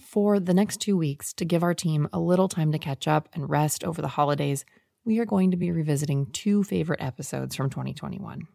For 0.00 0.40
the 0.40 0.54
next 0.54 0.80
two 0.80 0.96
weeks, 0.96 1.32
to 1.34 1.44
give 1.44 1.62
our 1.62 1.74
team 1.74 2.08
a 2.12 2.20
little 2.20 2.48
time 2.48 2.72
to 2.72 2.78
catch 2.78 3.06
up 3.06 3.28
and 3.34 3.50
rest 3.50 3.84
over 3.84 4.00
the 4.00 4.08
holidays, 4.08 4.64
we 5.04 5.18
are 5.18 5.26
going 5.26 5.50
to 5.50 5.56
be 5.56 5.70
revisiting 5.70 6.26
two 6.26 6.64
favorite 6.64 7.02
episodes 7.02 7.54
from 7.54 7.68
2021. 7.68 8.46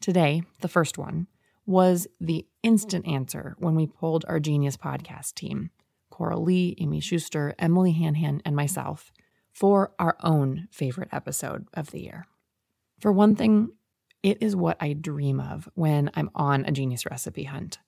Today, 0.00 0.42
the 0.60 0.68
first 0.68 0.98
one, 0.98 1.28
was 1.66 2.06
the 2.20 2.46
instant 2.62 3.06
answer 3.06 3.54
when 3.58 3.74
we 3.74 3.86
pulled 3.86 4.24
our 4.28 4.40
Genius 4.40 4.76
podcast 4.76 5.34
team, 5.34 5.70
Coral 6.10 6.42
Lee, 6.42 6.76
Amy 6.78 7.00
Schuster, 7.00 7.54
Emily 7.58 7.92
Hanhan, 7.92 8.40
and 8.44 8.56
myself, 8.56 9.12
for 9.52 9.92
our 9.98 10.16
own 10.22 10.68
favorite 10.70 11.08
episode 11.12 11.66
of 11.74 11.90
the 11.90 12.00
year. 12.00 12.26
For 13.00 13.12
one 13.12 13.36
thing, 13.36 13.70
it 14.22 14.38
is 14.40 14.56
what 14.56 14.76
I 14.80 14.92
dream 14.94 15.40
of 15.40 15.68
when 15.74 16.10
I'm 16.14 16.30
on 16.34 16.64
a 16.64 16.72
genius 16.72 17.06
recipe 17.06 17.44
hunt 17.44 17.78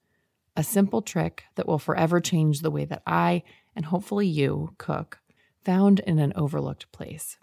a 0.58 0.62
simple 0.64 1.00
trick 1.00 1.44
that 1.54 1.68
will 1.68 1.78
forever 1.78 2.20
change 2.20 2.60
the 2.60 2.70
way 2.70 2.84
that 2.84 3.00
I, 3.06 3.44
and 3.76 3.84
hopefully 3.84 4.26
you, 4.26 4.74
cook, 4.76 5.20
found 5.64 6.00
in 6.00 6.18
an 6.18 6.32
overlooked 6.34 6.90
place. 6.90 7.38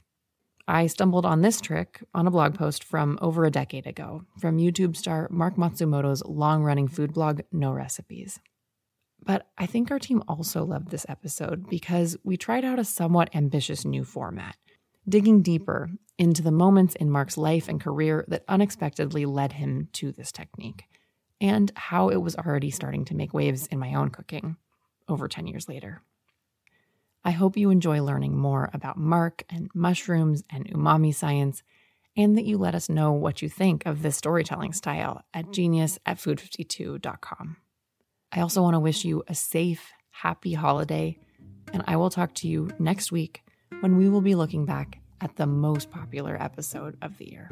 I 0.67 0.87
stumbled 0.87 1.25
on 1.25 1.41
this 1.41 1.61
trick 1.61 2.03
on 2.13 2.27
a 2.27 2.31
blog 2.31 2.55
post 2.55 2.83
from 2.83 3.17
over 3.21 3.45
a 3.45 3.51
decade 3.51 3.87
ago 3.87 4.25
from 4.37 4.57
YouTube 4.57 4.97
star 4.97 5.29
Marc 5.31 5.55
Matsumoto's 5.55 6.25
long 6.25 6.61
running 6.61 6.89
food 6.89 7.13
blog, 7.13 7.39
No 7.53 7.71
Recipes. 7.71 8.41
But 9.23 9.47
I 9.57 9.65
think 9.65 9.91
our 9.91 9.99
team 9.99 10.21
also 10.27 10.65
loved 10.65 10.89
this 10.89 11.05
episode 11.07 11.69
because 11.69 12.17
we 12.25 12.35
tried 12.35 12.65
out 12.65 12.79
a 12.79 12.83
somewhat 12.83 13.33
ambitious 13.33 13.85
new 13.85 14.03
format, 14.03 14.57
digging 15.07 15.41
deeper 15.41 15.89
into 16.17 16.41
the 16.41 16.51
moments 16.51 16.95
in 16.95 17.09
Marc's 17.09 17.37
life 17.37 17.69
and 17.69 17.79
career 17.79 18.25
that 18.27 18.43
unexpectedly 18.49 19.25
led 19.25 19.53
him 19.53 19.87
to 19.93 20.11
this 20.11 20.33
technique 20.33 20.83
and 21.41 21.71
how 21.75 22.09
it 22.09 22.17
was 22.17 22.35
already 22.35 22.71
starting 22.71 23.05
to 23.05 23.15
make 23.15 23.33
waves 23.33 23.67
in 23.67 23.79
my 23.79 23.93
own 23.93 24.09
cooking 24.09 24.57
over 25.07 25.27
10 25.27 25.47
years 25.47 25.67
later. 25.67 26.01
I 27.23 27.31
hope 27.31 27.57
you 27.57 27.71
enjoy 27.71 28.03
learning 28.03 28.37
more 28.37 28.69
about 28.73 28.97
Marc 28.97 29.43
and 29.49 29.69
mushrooms 29.73 30.43
and 30.49 30.69
umami 30.69 31.13
science, 31.13 31.63
and 32.15 32.37
that 32.37 32.45
you 32.45 32.57
let 32.57 32.75
us 32.75 32.87
know 32.87 33.11
what 33.11 33.41
you 33.41 33.49
think 33.49 33.85
of 33.85 34.01
this 34.01 34.15
storytelling 34.15 34.73
style 34.73 35.23
at 35.33 35.51
genius 35.51 35.99
at 36.05 36.17
food52.com. 36.17 37.57
I 38.31 38.41
also 38.41 38.61
want 38.61 38.75
to 38.75 38.79
wish 38.79 39.03
you 39.05 39.23
a 39.27 39.35
safe, 39.35 39.91
happy 40.11 40.53
holiday, 40.53 41.17
and 41.73 41.83
I 41.87 41.95
will 41.95 42.09
talk 42.09 42.33
to 42.35 42.47
you 42.47 42.69
next 42.79 43.11
week 43.11 43.43
when 43.79 43.97
we 43.97 44.07
will 44.07 44.21
be 44.21 44.35
looking 44.35 44.65
back 44.65 44.99
at 45.19 45.35
the 45.35 45.47
most 45.47 45.89
popular 45.89 46.37
episode 46.39 46.97
of 47.01 47.17
the 47.17 47.29
year. 47.29 47.49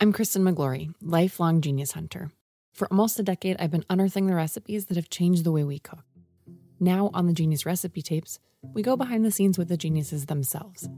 I'm 0.00 0.12
Kristen 0.12 0.44
Miglore, 0.44 0.94
lifelong 1.02 1.60
genius 1.60 1.90
hunter. 1.90 2.30
For 2.72 2.86
almost 2.88 3.18
a 3.18 3.24
decade, 3.24 3.56
I've 3.58 3.72
been 3.72 3.84
unearthing 3.90 4.28
the 4.28 4.34
recipes 4.36 4.86
that 4.86 4.96
have 4.96 5.10
changed 5.10 5.42
the 5.42 5.50
way 5.50 5.64
we 5.64 5.80
cook. 5.80 6.04
Now, 6.78 7.10
on 7.14 7.26
the 7.26 7.32
Genius 7.32 7.66
Recipe 7.66 8.00
Tapes, 8.00 8.38
we 8.62 8.80
go 8.80 8.96
behind 8.96 9.24
the 9.24 9.32
scenes 9.32 9.58
with 9.58 9.66
the 9.66 9.76
geniuses 9.76 10.26
themselves, 10.26 10.88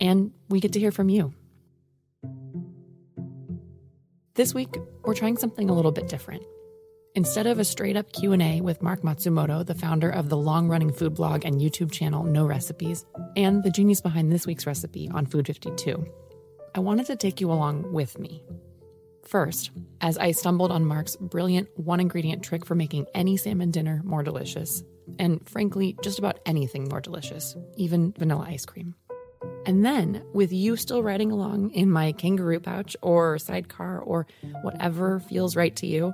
and 0.00 0.32
we 0.48 0.58
get 0.58 0.72
to 0.72 0.80
hear 0.80 0.90
from 0.90 1.08
you. 1.08 1.32
This 4.34 4.52
week, 4.52 4.76
we're 5.04 5.14
trying 5.14 5.36
something 5.36 5.70
a 5.70 5.74
little 5.74 5.92
bit 5.92 6.08
different. 6.08 6.42
Instead 7.14 7.46
of 7.46 7.60
a 7.60 7.64
straight-up 7.64 8.10
Q&A 8.10 8.60
with 8.60 8.82
Marc 8.82 9.02
Matsumoto, 9.02 9.64
the 9.64 9.76
founder 9.76 10.10
of 10.10 10.30
the 10.30 10.36
long-running 10.36 10.92
food 10.92 11.14
blog 11.14 11.44
and 11.44 11.60
YouTube 11.60 11.92
channel 11.92 12.24
No 12.24 12.44
Recipes, 12.44 13.06
and 13.36 13.62
the 13.62 13.70
genius 13.70 14.00
behind 14.00 14.32
this 14.32 14.48
week's 14.48 14.66
recipe 14.66 15.08
on 15.14 15.26
Food 15.26 15.46
52, 15.46 16.04
I 16.74 16.80
wanted 16.80 17.06
to 17.06 17.16
take 17.16 17.40
you 17.40 17.50
along 17.50 17.92
with 17.92 18.18
me. 18.18 18.42
First, 19.24 19.70
as 20.00 20.16
I 20.16 20.30
stumbled 20.30 20.72
on 20.72 20.84
Marc's 20.84 21.16
brilliant 21.16 21.68
one 21.78 22.00
ingredient 22.00 22.42
trick 22.42 22.64
for 22.64 22.74
making 22.74 23.06
any 23.14 23.36
salmon 23.36 23.70
dinner 23.70 24.00
more 24.04 24.22
delicious, 24.22 24.82
and 25.18 25.46
frankly, 25.48 25.96
just 26.02 26.18
about 26.18 26.40
anything 26.46 26.88
more 26.88 27.00
delicious, 27.00 27.56
even 27.76 28.12
vanilla 28.18 28.46
ice 28.48 28.64
cream. 28.64 28.94
And 29.66 29.84
then, 29.84 30.24
with 30.32 30.52
you 30.52 30.76
still 30.76 31.02
riding 31.02 31.30
along 31.30 31.70
in 31.72 31.90
my 31.90 32.12
kangaroo 32.12 32.60
pouch 32.60 32.96
or 33.02 33.38
sidecar 33.38 34.00
or 34.00 34.26
whatever 34.62 35.20
feels 35.20 35.56
right 35.56 35.74
to 35.76 35.86
you, 35.86 36.12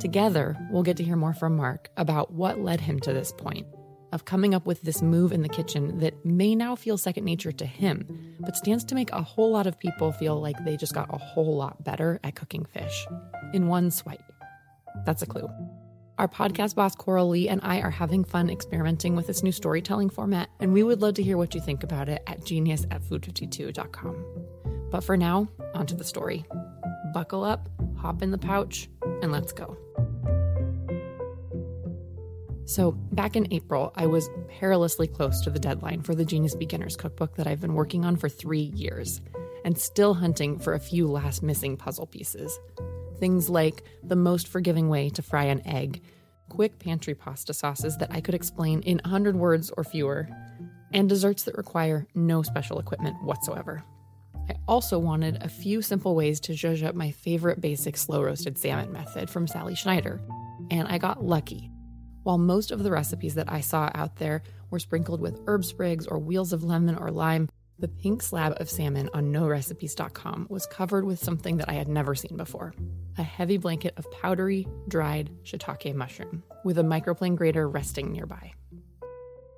together 0.00 0.56
we'll 0.70 0.82
get 0.82 0.96
to 0.96 1.04
hear 1.04 1.16
more 1.16 1.34
from 1.34 1.56
Marc 1.56 1.90
about 1.96 2.32
what 2.32 2.60
led 2.60 2.80
him 2.80 2.98
to 3.00 3.12
this 3.12 3.32
point 3.32 3.66
of 4.14 4.24
coming 4.24 4.54
up 4.54 4.64
with 4.64 4.80
this 4.82 5.02
move 5.02 5.32
in 5.32 5.42
the 5.42 5.48
kitchen 5.48 5.98
that 5.98 6.24
may 6.24 6.54
now 6.54 6.76
feel 6.76 6.96
second 6.96 7.24
nature 7.24 7.52
to 7.52 7.66
him, 7.66 8.36
but 8.38 8.56
stands 8.56 8.84
to 8.84 8.94
make 8.94 9.10
a 9.10 9.20
whole 9.20 9.50
lot 9.50 9.66
of 9.66 9.78
people 9.78 10.12
feel 10.12 10.40
like 10.40 10.56
they 10.64 10.76
just 10.76 10.94
got 10.94 11.12
a 11.12 11.18
whole 11.18 11.56
lot 11.56 11.82
better 11.82 12.20
at 12.22 12.36
cooking 12.36 12.64
fish 12.64 13.06
in 13.52 13.66
one 13.66 13.90
swipe. 13.90 14.32
That's 15.04 15.22
a 15.22 15.26
clue. 15.26 15.48
Our 16.16 16.28
podcast 16.28 16.76
boss, 16.76 16.94
Coral 16.94 17.28
Lee, 17.28 17.48
and 17.48 17.60
I 17.64 17.80
are 17.80 17.90
having 17.90 18.22
fun 18.22 18.48
experimenting 18.48 19.16
with 19.16 19.26
this 19.26 19.42
new 19.42 19.50
storytelling 19.50 20.10
format, 20.10 20.48
and 20.60 20.72
we 20.72 20.84
would 20.84 21.02
love 21.02 21.14
to 21.14 21.22
hear 21.24 21.36
what 21.36 21.56
you 21.56 21.60
think 21.60 21.82
about 21.82 22.08
it 22.08 22.22
at 22.28 22.44
genius 22.44 22.86
at 22.92 23.02
food52.com. 23.02 24.24
But 24.92 25.02
for 25.02 25.16
now, 25.16 25.48
onto 25.74 25.96
the 25.96 26.04
story. 26.04 26.44
Buckle 27.12 27.42
up, 27.42 27.68
hop 27.96 28.22
in 28.22 28.30
the 28.30 28.38
pouch, 28.38 28.88
and 29.22 29.32
let's 29.32 29.52
go. 29.52 29.76
So, 32.66 32.92
back 32.92 33.36
in 33.36 33.52
April, 33.52 33.92
I 33.94 34.06
was 34.06 34.30
perilously 34.48 35.06
close 35.06 35.42
to 35.42 35.50
the 35.50 35.58
deadline 35.58 36.00
for 36.00 36.14
the 36.14 36.24
Genius 36.24 36.54
Beginners 36.54 36.96
Cookbook 36.96 37.36
that 37.36 37.46
I've 37.46 37.60
been 37.60 37.74
working 37.74 38.06
on 38.06 38.16
for 38.16 38.30
three 38.30 38.72
years, 38.74 39.20
and 39.66 39.76
still 39.76 40.14
hunting 40.14 40.58
for 40.58 40.72
a 40.72 40.80
few 40.80 41.06
last 41.06 41.42
missing 41.42 41.76
puzzle 41.76 42.06
pieces. 42.06 42.58
Things 43.20 43.50
like 43.50 43.84
the 44.02 44.16
most 44.16 44.48
forgiving 44.48 44.88
way 44.88 45.10
to 45.10 45.20
fry 45.20 45.44
an 45.44 45.66
egg, 45.66 46.02
quick 46.48 46.78
pantry 46.78 47.14
pasta 47.14 47.52
sauces 47.52 47.98
that 47.98 48.10
I 48.10 48.22
could 48.22 48.34
explain 48.34 48.80
in 48.80 48.98
100 49.04 49.36
words 49.36 49.70
or 49.76 49.84
fewer, 49.84 50.26
and 50.90 51.06
desserts 51.06 51.42
that 51.42 51.58
require 51.58 52.06
no 52.14 52.40
special 52.42 52.78
equipment 52.78 53.22
whatsoever. 53.22 53.84
I 54.48 54.54
also 54.66 54.98
wanted 54.98 55.42
a 55.42 55.50
few 55.50 55.82
simple 55.82 56.14
ways 56.14 56.40
to 56.40 56.52
zhuzh 56.52 56.82
up 56.82 56.94
my 56.94 57.10
favorite 57.10 57.60
basic 57.60 57.98
slow 57.98 58.22
roasted 58.22 58.56
salmon 58.56 58.90
method 58.90 59.28
from 59.28 59.46
Sally 59.46 59.74
Schneider, 59.74 60.22
and 60.70 60.88
I 60.88 60.96
got 60.96 61.22
lucky 61.22 61.70
while 62.24 62.38
most 62.38 62.72
of 62.72 62.82
the 62.82 62.90
recipes 62.90 63.34
that 63.36 63.50
I 63.50 63.60
saw 63.60 63.90
out 63.94 64.16
there 64.16 64.42
were 64.70 64.78
sprinkled 64.78 65.20
with 65.20 65.40
herb 65.46 65.64
sprigs 65.64 66.06
or 66.06 66.18
wheels 66.18 66.52
of 66.52 66.64
lemon 66.64 66.96
or 66.96 67.10
lime, 67.10 67.48
the 67.78 67.88
pink 67.88 68.22
slab 68.22 68.54
of 68.60 68.70
salmon 68.70 69.10
on 69.14 69.32
norecipes.com 69.32 70.46
was 70.48 70.66
covered 70.66 71.04
with 71.04 71.22
something 71.22 71.58
that 71.58 71.68
I 71.68 71.74
had 71.74 71.88
never 71.88 72.14
seen 72.14 72.36
before 72.36 72.74
a 73.16 73.22
heavy 73.22 73.58
blanket 73.58 73.94
of 73.96 74.10
powdery, 74.10 74.66
dried 74.88 75.30
shiitake 75.44 75.94
mushroom, 75.94 76.42
with 76.64 76.78
a 76.78 76.82
microplane 76.82 77.36
grater 77.36 77.68
resting 77.68 78.10
nearby. 78.10 78.52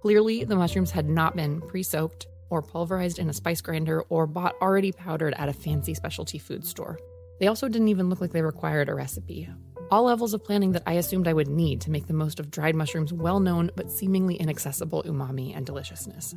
Clearly, 0.02 0.44
the 0.44 0.56
mushrooms 0.56 0.90
had 0.90 1.08
not 1.08 1.36
been 1.36 1.62
pre 1.62 1.82
soaked 1.82 2.26
or 2.50 2.62
pulverized 2.62 3.18
in 3.18 3.30
a 3.30 3.32
spice 3.32 3.60
grinder 3.60 4.02
or 4.08 4.26
bought 4.26 4.54
already 4.60 4.92
powdered 4.92 5.34
at 5.34 5.48
a 5.48 5.52
fancy 5.52 5.94
specialty 5.94 6.38
food 6.38 6.66
store. 6.66 6.98
They 7.40 7.46
also 7.46 7.68
didn't 7.68 7.88
even 7.88 8.08
look 8.08 8.20
like 8.20 8.32
they 8.32 8.42
required 8.42 8.88
a 8.88 8.94
recipe, 8.94 9.48
all 9.90 10.04
levels 10.04 10.34
of 10.34 10.44
planning 10.44 10.72
that 10.72 10.82
I 10.86 10.94
assumed 10.94 11.28
I 11.28 11.32
would 11.32 11.48
need 11.48 11.80
to 11.82 11.90
make 11.90 12.06
the 12.06 12.12
most 12.12 12.40
of 12.40 12.50
dried 12.50 12.74
mushrooms' 12.74 13.12
well 13.12 13.40
known 13.40 13.70
but 13.76 13.90
seemingly 13.90 14.36
inaccessible 14.36 15.02
umami 15.04 15.56
and 15.56 15.64
deliciousness. 15.64 16.34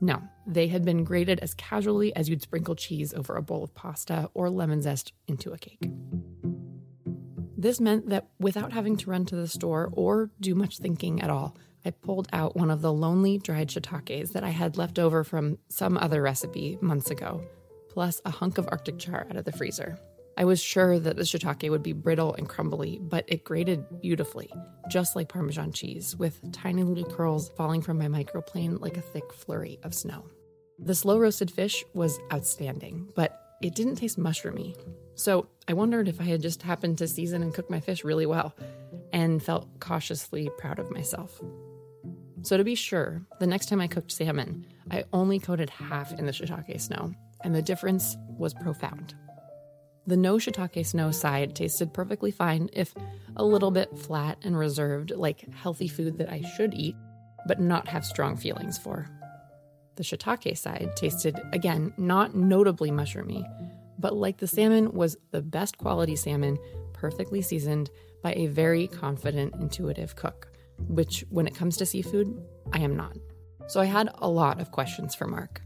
No, 0.00 0.22
they 0.46 0.68
had 0.68 0.84
been 0.84 1.04
grated 1.04 1.40
as 1.40 1.54
casually 1.54 2.14
as 2.14 2.28
you'd 2.28 2.42
sprinkle 2.42 2.74
cheese 2.74 3.14
over 3.14 3.36
a 3.36 3.42
bowl 3.42 3.64
of 3.64 3.74
pasta 3.74 4.30
or 4.34 4.50
lemon 4.50 4.82
zest 4.82 5.12
into 5.26 5.52
a 5.52 5.58
cake. 5.58 5.88
This 7.56 7.80
meant 7.80 8.10
that 8.10 8.28
without 8.38 8.72
having 8.72 8.96
to 8.98 9.10
run 9.10 9.24
to 9.26 9.36
the 9.36 9.48
store 9.48 9.90
or 9.92 10.30
do 10.40 10.54
much 10.54 10.78
thinking 10.78 11.22
at 11.22 11.30
all, 11.30 11.56
I 11.84 11.90
pulled 11.90 12.28
out 12.32 12.56
one 12.56 12.70
of 12.70 12.82
the 12.82 12.92
lonely 12.92 13.38
dried 13.38 13.68
shiitakes 13.68 14.32
that 14.32 14.44
I 14.44 14.50
had 14.50 14.76
left 14.76 14.98
over 14.98 15.24
from 15.24 15.58
some 15.68 15.96
other 15.96 16.22
recipe 16.22 16.78
months 16.80 17.10
ago, 17.10 17.42
plus 17.90 18.20
a 18.24 18.30
hunk 18.30 18.58
of 18.58 18.68
Arctic 18.70 18.98
char 18.98 19.26
out 19.30 19.36
of 19.36 19.44
the 19.44 19.52
freezer. 19.52 19.98
I 20.36 20.44
was 20.44 20.60
sure 20.60 20.98
that 20.98 21.16
the 21.16 21.22
shiitake 21.22 21.70
would 21.70 21.82
be 21.82 21.92
brittle 21.92 22.34
and 22.34 22.48
crumbly, 22.48 22.98
but 23.00 23.24
it 23.28 23.44
grated 23.44 24.00
beautifully, 24.00 24.52
just 24.90 25.14
like 25.14 25.28
Parmesan 25.28 25.72
cheese, 25.72 26.16
with 26.16 26.40
tiny 26.52 26.82
little 26.82 27.04
curls 27.04 27.50
falling 27.50 27.82
from 27.82 27.98
my 27.98 28.06
microplane 28.06 28.80
like 28.80 28.96
a 28.96 29.02
thick 29.02 29.32
flurry 29.32 29.78
of 29.84 29.94
snow. 29.94 30.24
The 30.78 30.94
slow 30.94 31.18
roasted 31.18 31.50
fish 31.50 31.84
was 31.94 32.18
outstanding, 32.32 33.08
but 33.14 33.40
it 33.62 33.76
didn't 33.76 33.96
taste 33.96 34.18
mushroomy. 34.18 34.76
So 35.14 35.46
I 35.68 35.72
wondered 35.72 36.08
if 36.08 36.20
I 36.20 36.24
had 36.24 36.42
just 36.42 36.62
happened 36.62 36.98
to 36.98 37.06
season 37.06 37.42
and 37.42 37.54
cook 37.54 37.70
my 37.70 37.78
fish 37.78 38.02
really 38.02 38.26
well, 38.26 38.56
and 39.12 39.40
felt 39.40 39.78
cautiously 39.78 40.50
proud 40.58 40.80
of 40.80 40.90
myself. 40.90 41.40
So, 42.42 42.58
to 42.58 42.64
be 42.64 42.74
sure, 42.74 43.22
the 43.40 43.46
next 43.46 43.70
time 43.70 43.80
I 43.80 43.86
cooked 43.86 44.12
salmon, 44.12 44.66
I 44.90 45.04
only 45.14 45.38
coated 45.38 45.70
half 45.70 46.12
in 46.12 46.26
the 46.26 46.32
shiitake 46.32 46.78
snow, 46.78 47.14
and 47.42 47.54
the 47.54 47.62
difference 47.62 48.18
was 48.36 48.52
profound. 48.52 49.14
The 50.06 50.16
no 50.16 50.36
shiitake 50.36 50.84
snow 50.86 51.10
side 51.10 51.54
tasted 51.54 51.94
perfectly 51.94 52.30
fine, 52.30 52.68
if 52.72 52.94
a 53.36 53.44
little 53.44 53.70
bit 53.70 53.96
flat 53.98 54.38
and 54.42 54.58
reserved, 54.58 55.12
like 55.12 55.52
healthy 55.54 55.88
food 55.88 56.18
that 56.18 56.30
I 56.30 56.42
should 56.42 56.74
eat, 56.74 56.96
but 57.46 57.60
not 57.60 57.88
have 57.88 58.04
strong 58.04 58.36
feelings 58.36 58.78
for. 58.78 59.08
The 59.96 60.02
shiitake 60.02 60.56
side 60.58 60.90
tasted, 60.96 61.40
again, 61.52 61.94
not 61.96 62.34
notably 62.34 62.90
mushroomy, 62.90 63.44
but 63.98 64.14
like 64.14 64.38
the 64.38 64.46
salmon 64.46 64.92
was 64.92 65.16
the 65.30 65.42
best 65.42 65.78
quality 65.78 66.16
salmon, 66.16 66.58
perfectly 66.92 67.42
seasoned 67.42 67.90
by 68.22 68.32
a 68.34 68.46
very 68.46 68.88
confident, 68.88 69.54
intuitive 69.54 70.16
cook 70.16 70.54
which, 70.88 71.24
when 71.30 71.46
it 71.46 71.54
comes 71.54 71.76
to 71.76 71.86
seafood, 71.86 72.42
I 72.72 72.80
am 72.80 72.96
not. 72.96 73.16
So 73.68 73.80
I 73.80 73.86
had 73.86 74.10
a 74.16 74.28
lot 74.28 74.60
of 74.60 74.70
questions 74.70 75.14
for 75.14 75.26
Marc. 75.26 75.62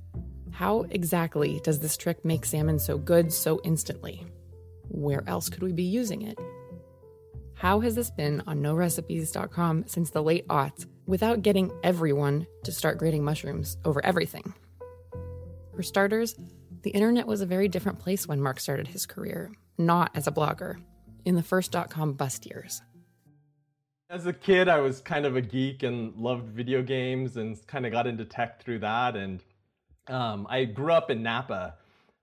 How 0.58 0.86
exactly 0.90 1.60
does 1.62 1.78
this 1.78 1.96
trick 1.96 2.24
make 2.24 2.44
salmon 2.44 2.80
so 2.80 2.98
good 2.98 3.32
so 3.32 3.60
instantly? 3.62 4.26
Where 4.88 5.22
else 5.28 5.48
could 5.48 5.62
we 5.62 5.70
be 5.70 5.84
using 5.84 6.22
it? 6.22 6.36
How 7.54 7.78
has 7.78 7.94
this 7.94 8.10
been 8.10 8.42
on 8.44 8.60
norecipes.com 8.60 9.84
since 9.86 10.10
the 10.10 10.20
late 10.20 10.48
aughts 10.48 10.84
without 11.06 11.42
getting 11.42 11.70
everyone 11.84 12.44
to 12.64 12.72
start 12.72 12.98
grating 12.98 13.22
mushrooms 13.22 13.76
over 13.84 14.04
everything? 14.04 14.52
For 15.76 15.84
starters, 15.84 16.34
the 16.82 16.90
internet 16.90 17.28
was 17.28 17.40
a 17.40 17.46
very 17.46 17.68
different 17.68 18.00
place 18.00 18.26
when 18.26 18.42
Marc 18.42 18.58
started 18.58 18.88
his 18.88 19.06
career, 19.06 19.52
not 19.78 20.10
as 20.16 20.26
a 20.26 20.32
blogger, 20.32 20.82
in 21.24 21.36
the 21.36 21.42
first 21.44 21.70
dot 21.70 21.88
com 21.88 22.14
bust 22.14 22.46
years. 22.46 22.82
As 24.10 24.26
a 24.26 24.32
kid, 24.32 24.68
I 24.68 24.80
was 24.80 25.00
kind 25.00 25.24
of 25.24 25.36
a 25.36 25.40
geek 25.40 25.84
and 25.84 26.16
loved 26.16 26.48
video 26.48 26.82
games 26.82 27.36
and 27.36 27.64
kind 27.68 27.86
of 27.86 27.92
got 27.92 28.08
into 28.08 28.24
tech 28.24 28.60
through 28.60 28.80
that. 28.80 29.14
And 29.14 29.44
um, 30.08 30.46
I 30.48 30.64
grew 30.64 30.92
up 30.92 31.10
in 31.10 31.22
Napa, 31.22 31.74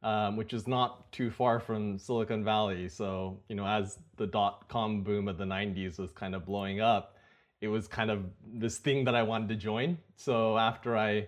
um, 0.03 0.37
which 0.37 0.53
is 0.53 0.67
not 0.67 1.11
too 1.11 1.31
far 1.31 1.59
from 1.59 1.97
Silicon 1.97 2.43
Valley. 2.43 2.89
So, 2.89 3.39
you 3.49 3.55
know, 3.55 3.65
as 3.65 3.99
the 4.17 4.27
dot 4.27 4.67
com 4.67 5.01
boom 5.01 5.27
of 5.27 5.37
the 5.37 5.45
90s 5.45 5.97
was 5.99 6.11
kind 6.11 6.35
of 6.35 6.45
blowing 6.45 6.81
up, 6.81 7.15
it 7.61 7.67
was 7.67 7.87
kind 7.87 8.11
of 8.11 8.25
this 8.45 8.77
thing 8.77 9.05
that 9.05 9.15
I 9.15 9.23
wanted 9.23 9.49
to 9.49 9.55
join. 9.55 9.97
So, 10.15 10.57
after 10.57 10.97
I 10.97 11.27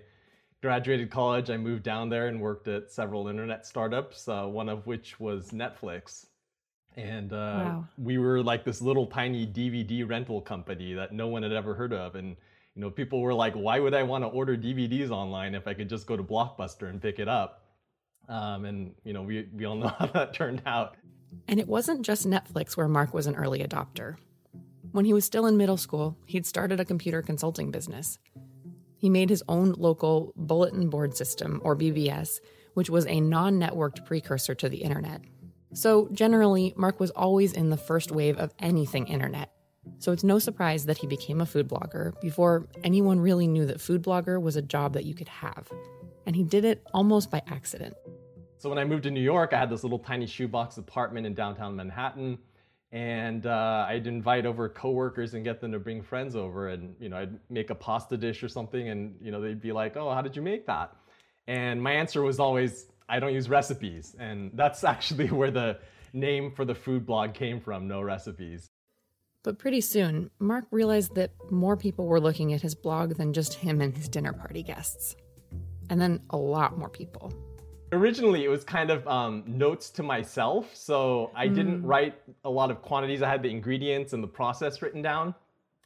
graduated 0.61 1.09
college, 1.09 1.49
I 1.49 1.57
moved 1.57 1.83
down 1.83 2.09
there 2.09 2.27
and 2.27 2.41
worked 2.41 2.67
at 2.67 2.91
several 2.91 3.27
internet 3.27 3.65
startups, 3.65 4.27
uh, 4.27 4.45
one 4.45 4.69
of 4.69 4.85
which 4.87 5.19
was 5.19 5.51
Netflix 5.51 6.25
and 6.97 7.31
uh, 7.31 7.35
wow. 7.35 7.87
we 7.97 8.17
were 8.17 8.41
like 8.41 8.65
this 8.65 8.81
little 8.81 9.05
tiny 9.05 9.45
DVD 9.45 10.07
rental 10.09 10.41
company 10.41 10.95
that 10.95 11.13
no 11.13 11.27
one 11.27 11.43
had 11.43 11.53
ever 11.53 11.75
heard 11.75 11.93
of, 11.93 12.15
and 12.15 12.35
you 12.77 12.81
know 12.81 12.91
people 12.91 13.21
were 13.21 13.33
like, 13.33 13.55
"Why 13.55 13.79
would 13.79 13.95
I 13.95 14.03
want 14.03 14.23
to 14.23 14.27
order 14.27 14.55
DVDs 14.55 15.09
online 15.09 15.55
if 15.55 15.67
I 15.67 15.73
could 15.73 15.89
just 15.89 16.05
go 16.05 16.15
to 16.15 16.21
Blockbuster 16.21 16.87
and 16.87 17.01
pick 17.01 17.17
it 17.17 17.27
up?" 17.27 17.63
Um, 18.29 18.65
and 18.65 18.93
you 19.03 19.13
know 19.13 19.23
we 19.23 19.49
we 19.51 19.65
all 19.65 19.75
know 19.75 19.87
how 19.99 20.05
that 20.05 20.35
turned 20.35 20.61
out. 20.67 20.95
And 21.47 21.59
it 21.59 21.67
wasn't 21.67 22.05
just 22.05 22.27
Netflix 22.29 22.77
where 22.77 22.87
Marc 22.87 23.15
was 23.15 23.25
an 23.25 23.35
early 23.35 23.63
adopter. 23.63 24.17
When 24.91 25.05
he 25.05 25.13
was 25.13 25.25
still 25.25 25.47
in 25.47 25.57
middle 25.57 25.77
school, 25.77 26.17
he'd 26.27 26.45
started 26.45 26.79
a 26.79 26.85
computer 26.85 27.23
consulting 27.23 27.71
business. 27.71 28.19
He 28.95 29.09
made 29.09 29.31
his 29.31 29.43
own 29.49 29.71
local 29.71 30.33
bulletin 30.35 30.91
board 30.91 31.17
system, 31.17 31.59
or 31.63 31.75
BBS, 31.75 32.39
which 32.75 32.91
was 32.91 33.07
a 33.07 33.19
non 33.19 33.59
networked 33.59 34.05
precursor 34.05 34.53
to 34.53 34.69
the 34.69 34.83
internet. 34.83 35.21
So, 35.73 36.09
generally, 36.11 36.75
Marc 36.77 36.99
was 36.99 37.09
always 37.09 37.53
in 37.53 37.71
the 37.71 37.77
first 37.77 38.11
wave 38.11 38.37
of 38.37 38.53
anything 38.59 39.07
internet. 39.07 39.51
So, 39.99 40.11
it's 40.11 40.23
no 40.23 40.39
surprise 40.39 40.85
that 40.85 40.97
he 40.97 41.07
became 41.07 41.41
a 41.41 41.45
food 41.45 41.67
blogger 41.67 42.19
before 42.21 42.67
anyone 42.83 43.19
really 43.19 43.47
knew 43.47 43.65
that 43.65 43.81
food 43.81 44.03
blogger 44.03 44.41
was 44.41 44.55
a 44.55 44.61
job 44.61 44.93
that 44.93 45.05
you 45.05 45.13
could 45.13 45.27
have. 45.27 45.69
And 46.25 46.35
he 46.35 46.43
did 46.43 46.65
it 46.65 46.83
almost 46.93 47.31
by 47.31 47.41
accident. 47.47 47.95
So, 48.57 48.69
when 48.69 48.77
I 48.77 48.85
moved 48.85 49.03
to 49.03 49.11
New 49.11 49.21
York, 49.21 49.53
I 49.53 49.59
had 49.59 49.69
this 49.69 49.83
little 49.83 49.99
tiny 49.99 50.25
shoebox 50.25 50.77
apartment 50.77 51.25
in 51.25 51.33
downtown 51.33 51.75
Manhattan. 51.75 52.37
And 52.91 53.45
uh, 53.45 53.85
I'd 53.89 54.07
invite 54.07 54.45
over 54.45 54.69
coworkers 54.69 55.33
and 55.33 55.43
get 55.43 55.59
them 55.59 55.73
to 55.73 55.79
bring 55.79 56.01
friends 56.01 56.37
over, 56.37 56.69
and 56.69 56.95
you 57.01 57.09
know, 57.09 57.17
I'd 57.17 57.37
make 57.49 57.69
a 57.69 57.75
pasta 57.75 58.15
dish 58.15 58.43
or 58.43 58.47
something, 58.47 58.87
and 58.87 59.13
you 59.21 59.29
know, 59.29 59.41
they'd 59.41 59.61
be 59.61 59.73
like, 59.73 59.97
"Oh, 59.97 60.13
how 60.13 60.21
did 60.21 60.37
you 60.37 60.41
make 60.41 60.65
that?" 60.67 60.95
And 61.47 61.81
my 61.81 61.93
answer 61.93 62.21
was 62.21 62.39
always, 62.39 62.87
I 63.09 63.19
don't 63.19 63.33
use 63.33 63.49
recipes. 63.49 64.15
And 64.19 64.51
that's 64.53 64.83
actually 64.93 65.29
where 65.29 65.51
the 65.51 65.79
name 66.13 66.51
for 66.51 66.65
the 66.65 66.75
food 66.75 67.05
blog 67.05 67.33
came 67.33 67.59
from 67.59 67.87
no 67.87 68.01
recipes. 68.01 68.67
But 69.47 69.59
pretty 69.59 69.79
soon, 69.79 70.29
Marc 70.39 70.65
realized 70.71 71.15
that 71.15 71.31
more 71.49 71.77
people 71.77 72.05
were 72.05 72.19
looking 72.19 72.51
at 72.51 72.61
his 72.61 72.75
blog 72.75 73.15
than 73.15 73.31
just 73.31 73.53
him 73.53 73.79
and 73.79 73.95
his 73.95 74.09
dinner 74.09 74.33
party 74.33 74.61
guests. 74.61 75.15
And 75.89 76.01
then 76.01 76.19
a 76.31 76.35
lot 76.35 76.77
more 76.77 76.89
people. 76.89 77.31
Originally, 77.93 78.43
it 78.43 78.49
was 78.49 78.65
kind 78.65 78.91
of 78.91 79.07
um, 79.07 79.45
notes 79.47 79.89
to 79.91 80.03
myself. 80.03 80.75
So 80.75 81.31
I 81.33 81.47
mm. 81.47 81.55
didn't 81.55 81.83
write 81.83 82.15
a 82.43 82.49
lot 82.49 82.71
of 82.71 82.81
quantities. 82.81 83.21
I 83.21 83.29
had 83.29 83.41
the 83.41 83.49
ingredients 83.49 84.11
and 84.11 84.21
the 84.21 84.27
process 84.27 84.81
written 84.81 85.01
down. 85.01 85.33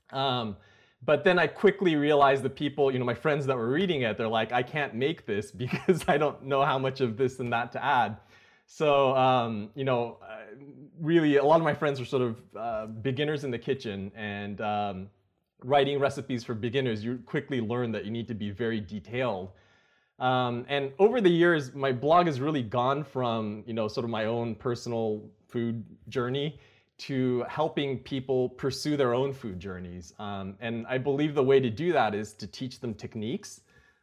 Um, 0.09 0.57
but 1.05 1.23
then 1.23 1.37
I 1.37 1.45
quickly 1.45 1.95
realized 1.95 2.41
the 2.41 2.49
people, 2.49 2.91
you 2.91 2.97
know, 2.97 3.05
my 3.05 3.13
friends 3.13 3.45
that 3.45 3.55
were 3.55 3.69
reading 3.69 4.01
it, 4.01 4.17
they're 4.17 4.27
like, 4.27 4.51
I 4.51 4.63
can't 4.63 4.95
make 4.95 5.27
this 5.27 5.51
because 5.63 6.03
I 6.07 6.17
don't 6.17 6.45
know 6.45 6.65
how 6.65 6.79
much 6.79 6.99
of 6.99 7.15
this 7.15 7.39
and 7.39 7.53
that 7.53 7.73
to 7.73 7.85
add. 7.85 8.17
So, 8.65 9.15
um, 9.15 9.69
you 9.75 9.83
know, 9.83 10.17
really, 11.01 11.37
a 11.37 11.43
lot 11.43 11.57
of 11.57 11.63
my 11.63 11.73
friends 11.73 11.99
are 11.99 12.05
sort 12.05 12.21
of 12.21 12.37
uh, 12.55 12.85
beginners 12.85 13.43
in 13.43 13.51
the 13.51 13.59
kitchen 13.59 14.11
and 14.15 14.61
um, 14.61 15.07
writing 15.63 15.99
recipes 15.99 16.43
for 16.43 16.53
beginners. 16.53 17.03
You 17.03 17.19
quickly 17.25 17.59
learn 17.59 17.91
that 17.91 18.05
you 18.05 18.11
need 18.11 18.27
to 18.27 18.35
be 18.35 18.51
very 18.51 18.79
detailed. 18.79 19.49
Um, 20.19 20.65
and 20.69 20.91
over 20.99 21.19
the 21.19 21.29
years, 21.29 21.73
my 21.73 21.91
blog 21.91 22.27
has 22.27 22.39
really 22.39 22.61
gone 22.61 23.03
from, 23.03 23.63
you 23.65 23.73
know, 23.73 23.87
sort 23.87 24.03
of 24.03 24.11
my 24.11 24.25
own 24.25 24.53
personal 24.53 25.29
food 25.47 25.83
journey 26.09 26.59
to 26.99 27.43
helping 27.49 27.97
people 27.97 28.49
pursue 28.49 28.95
their 28.95 29.15
own 29.15 29.33
food 29.33 29.59
journeys. 29.59 30.13
Um, 30.19 30.55
and 30.59 30.85
I 30.87 30.99
believe 30.99 31.33
the 31.33 31.43
way 31.43 31.59
to 31.59 31.71
do 31.71 31.91
that 31.93 32.13
is 32.13 32.33
to 32.33 32.45
teach 32.45 32.79
them 32.79 32.93
techniques. 32.93 33.61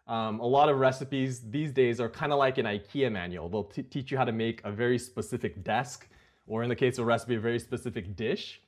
Um, 0.09 0.40
a 0.40 0.47
lot 0.47 0.69
of 0.69 0.78
recipes 0.78 1.43
these 1.49 1.71
days 1.71 2.00
are 2.00 2.09
kind 2.09 2.33
of 2.33 2.38
like 2.40 2.59
an 2.59 2.67
IKEA 2.67 3.12
manual. 3.12 3.49
They'll 3.49 3.64
teach 3.64 4.11
you 4.11 4.19
how 4.19 4.25
to 4.25 4.33
make 4.33 4.61
a 4.64 4.73
very 4.73 4.99
specific 4.99 5.62
desk, 5.62 6.09
or 6.49 6.62
in 6.62 6.69
the 6.69 6.76
case 6.76 6.99
of 6.99 7.05
a 7.05 7.07
recipe, 7.07 7.37
a 7.37 7.40
very 7.40 7.59
specific 7.59 8.17
dish, 8.17 8.61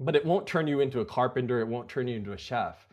but 0.00 0.16
it 0.16 0.24
won't 0.24 0.46
turn 0.46 0.66
you 0.66 0.80
into 0.80 1.00
a 1.00 1.04
carpenter, 1.04 1.60
it 1.60 1.68
won't 1.68 1.88
turn 1.88 2.08
you 2.08 2.16
into 2.16 2.32
a 2.32 2.38
chef. 2.38 2.88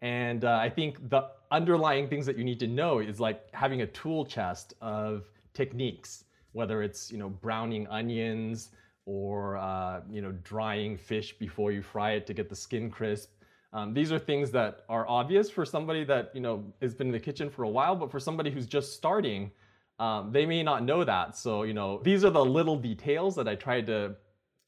And 0.00 0.44
uh, 0.44 0.58
I 0.60 0.70
think 0.70 1.10
the 1.10 1.28
underlying 1.50 2.08
things 2.08 2.24
that 2.26 2.38
you 2.38 2.44
need 2.44 2.60
to 2.60 2.66
know 2.66 3.00
is 3.00 3.20
like 3.20 3.52
having 3.52 3.82
a 3.82 3.86
tool 3.86 4.24
chest 4.24 4.74
of 4.80 5.24
techniques, 5.52 6.24
whether 6.52 6.82
it's 6.82 7.12
you 7.12 7.18
know 7.18 7.28
browning 7.28 7.86
onions, 7.88 8.70
or 9.04 9.56
uh, 9.58 10.00
you 10.10 10.22
know 10.22 10.32
drying 10.44 10.96
fish 10.96 11.36
before 11.38 11.72
you 11.72 11.82
fry 11.82 12.12
it 12.12 12.26
to 12.28 12.34
get 12.34 12.48
the 12.48 12.56
skin 12.56 12.90
crisp. 12.90 13.30
Um, 13.72 13.94
these 13.94 14.10
are 14.10 14.18
things 14.18 14.50
that 14.52 14.80
are 14.88 15.06
obvious 15.08 15.48
for 15.50 15.64
somebody 15.64 16.04
that 16.04 16.30
you 16.34 16.40
know 16.40 16.64
has 16.80 16.94
been 16.94 17.08
in 17.08 17.12
the 17.12 17.20
kitchen 17.20 17.50
for 17.50 17.64
a 17.64 17.68
while, 17.68 17.94
but 17.94 18.10
for 18.10 18.20
somebody 18.20 18.50
who's 18.50 18.66
just 18.66 18.94
starting, 18.94 19.50
um, 20.00 20.32
they 20.32 20.46
may 20.46 20.62
not 20.62 20.82
know 20.82 21.04
that. 21.04 21.36
So 21.36 21.62
you 21.62 21.74
know 21.74 22.00
these 22.02 22.24
are 22.24 22.30
the 22.30 22.44
little 22.44 22.76
details 22.76 23.36
that 23.36 23.46
I 23.46 23.54
try 23.54 23.80
to 23.82 24.16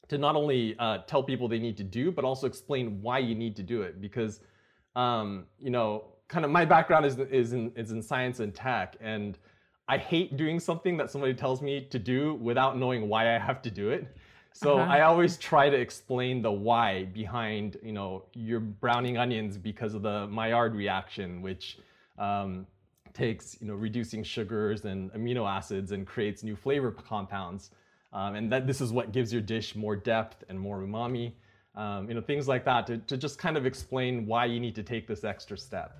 to 0.09 0.17
not 0.17 0.35
only 0.35 0.75
uh, 0.79 0.99
tell 1.07 1.23
people 1.23 1.47
they 1.47 1.59
need 1.59 1.77
to 1.77 1.83
do, 1.83 2.11
but 2.11 2.23
also 2.23 2.47
explain 2.47 3.01
why 3.01 3.19
you 3.19 3.35
need 3.35 3.55
to 3.55 3.63
do 3.63 3.81
it. 3.81 3.99
Because 3.99 4.39
um, 4.95 5.45
you 5.59 5.71
know, 5.71 6.05
kind 6.27 6.45
of 6.45 6.51
my 6.51 6.65
background 6.65 7.05
is 7.05 7.17
is 7.19 7.53
in 7.53 7.71
is 7.75 7.91
in 7.91 8.01
science 8.01 8.39
and 8.39 8.53
tech, 8.53 8.95
and 9.01 9.37
I 9.87 9.97
hate 9.97 10.37
doing 10.37 10.59
something 10.59 10.97
that 10.97 11.11
somebody 11.11 11.33
tells 11.33 11.61
me 11.61 11.87
to 11.89 11.99
do 11.99 12.35
without 12.35 12.77
knowing 12.77 13.09
why 13.09 13.35
I 13.35 13.39
have 13.39 13.61
to 13.63 13.71
do 13.71 13.89
it. 13.89 14.07
So 14.53 14.77
uh-huh. 14.77 14.91
I 14.91 15.01
always 15.01 15.37
try 15.37 15.69
to 15.69 15.75
explain 15.75 16.43
the 16.43 16.51
why 16.51 17.05
behind, 17.05 17.77
you 17.81 17.91
know, 17.91 18.25
you're 18.33 18.59
browning 18.59 19.17
onions 19.17 19.57
because 19.57 19.95
of 19.95 20.03
the 20.03 20.27
Maillard 20.27 20.75
reaction, 20.75 21.41
which 21.41 21.79
um, 22.19 22.67
takes 23.13 23.57
you 23.61 23.67
know 23.67 23.75
reducing 23.75 24.23
sugars 24.23 24.85
and 24.85 25.11
amino 25.13 25.49
acids 25.49 25.91
and 25.91 26.05
creates 26.05 26.43
new 26.43 26.55
flavor 26.55 26.91
compounds. 26.91 27.71
Um, 28.11 28.35
and 28.35 28.51
that 28.51 28.67
this 28.67 28.79
is 28.79 28.91
what 28.91 29.11
gives 29.11 29.33
your 29.33 29.41
dish 29.41 29.75
more 29.75 29.95
depth 29.95 30.43
and 30.49 30.59
more 30.59 30.79
umami. 30.79 31.33
Um, 31.75 32.07
you 32.07 32.13
know 32.13 32.21
things 32.21 32.47
like 32.47 32.65
that 32.65 32.85
to, 32.87 32.97
to 32.99 33.17
just 33.17 33.39
kind 33.39 33.57
of 33.57 33.65
explain 33.65 34.25
why 34.27 34.45
you 34.45 34.59
need 34.59 34.75
to 34.75 34.83
take 34.83 35.07
this 35.07 35.23
extra 35.23 35.57
step. 35.57 35.97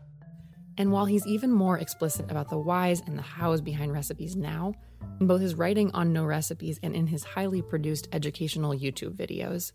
And 0.78 0.92
while 0.92 1.06
he's 1.06 1.28
even 1.28 1.52
more 1.52 1.78
explicit 1.78 2.32
about 2.32 2.50
the 2.50 2.58
whys 2.58 3.02
and 3.06 3.18
the 3.18 3.24
hows 3.24 3.62
behind 3.62 3.94
recipes 3.94 4.36
now, 4.36 4.74
in 5.20 5.28
both 5.28 5.42
his 5.42 5.56
writing 5.56 5.92
on 5.94 6.14
No 6.14 6.26
Recipes 6.26 6.80
and 6.82 6.96
in 6.96 7.08
his 7.08 7.24
highly 7.24 7.62
produced 7.62 8.08
educational 8.12 8.74
YouTube 8.74 9.16
videos, 9.16 9.72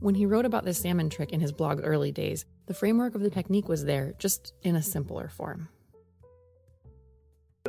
when 0.00 0.14
he 0.14 0.26
wrote 0.26 0.44
about 0.44 0.64
the 0.64 0.74
salmon 0.74 1.08
trick 1.08 1.32
in 1.32 1.40
his 1.40 1.52
blog 1.52 1.80
early 1.82 2.12
days, 2.12 2.44
the 2.66 2.74
framework 2.74 3.14
of 3.14 3.22
the 3.22 3.30
technique 3.30 3.68
was 3.68 3.84
there, 3.84 4.14
just 4.18 4.52
in 4.62 4.76
a 4.76 4.82
simpler 4.82 5.28
form. 5.28 5.68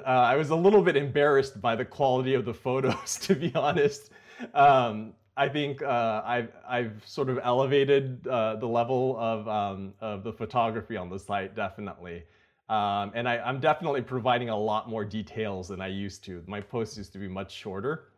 Uh, 0.03 0.09
I 0.09 0.35
was 0.35 0.49
a 0.49 0.55
little 0.55 0.81
bit 0.81 0.97
embarrassed 0.97 1.61
by 1.61 1.75
the 1.75 1.85
quality 1.85 2.33
of 2.33 2.43
the 2.43 2.53
photos, 2.53 3.17
to 3.21 3.35
be 3.35 3.53
honest. 3.55 4.11
Um, 4.53 5.13
I 5.37 5.47
think 5.47 5.81
uh, 5.81 6.21
I've, 6.25 6.51
I've 6.67 7.01
sort 7.05 7.29
of 7.29 7.39
elevated 7.43 8.25
uh, 8.27 8.57
the 8.57 8.67
level 8.67 9.17
of, 9.17 9.47
um, 9.47 9.93
of 10.01 10.23
the 10.23 10.33
photography 10.33 10.97
on 10.97 11.09
the 11.09 11.19
site, 11.19 11.55
definitely. 11.55 12.23
Um, 12.67 13.11
and 13.13 13.27
I, 13.27 13.37
am 13.47 13.59
definitely 13.59 14.01
providing 14.01 14.49
a 14.49 14.57
lot 14.57 14.89
more 14.89 15.05
details 15.05 15.69
than 15.69 15.81
I 15.81 15.87
used 15.87 16.23
to. 16.25 16.43
My 16.47 16.59
posts 16.59 16.97
used 16.97 17.13
to 17.13 17.19
be 17.19 17.27
much 17.27 17.53
shorter. 17.53 18.09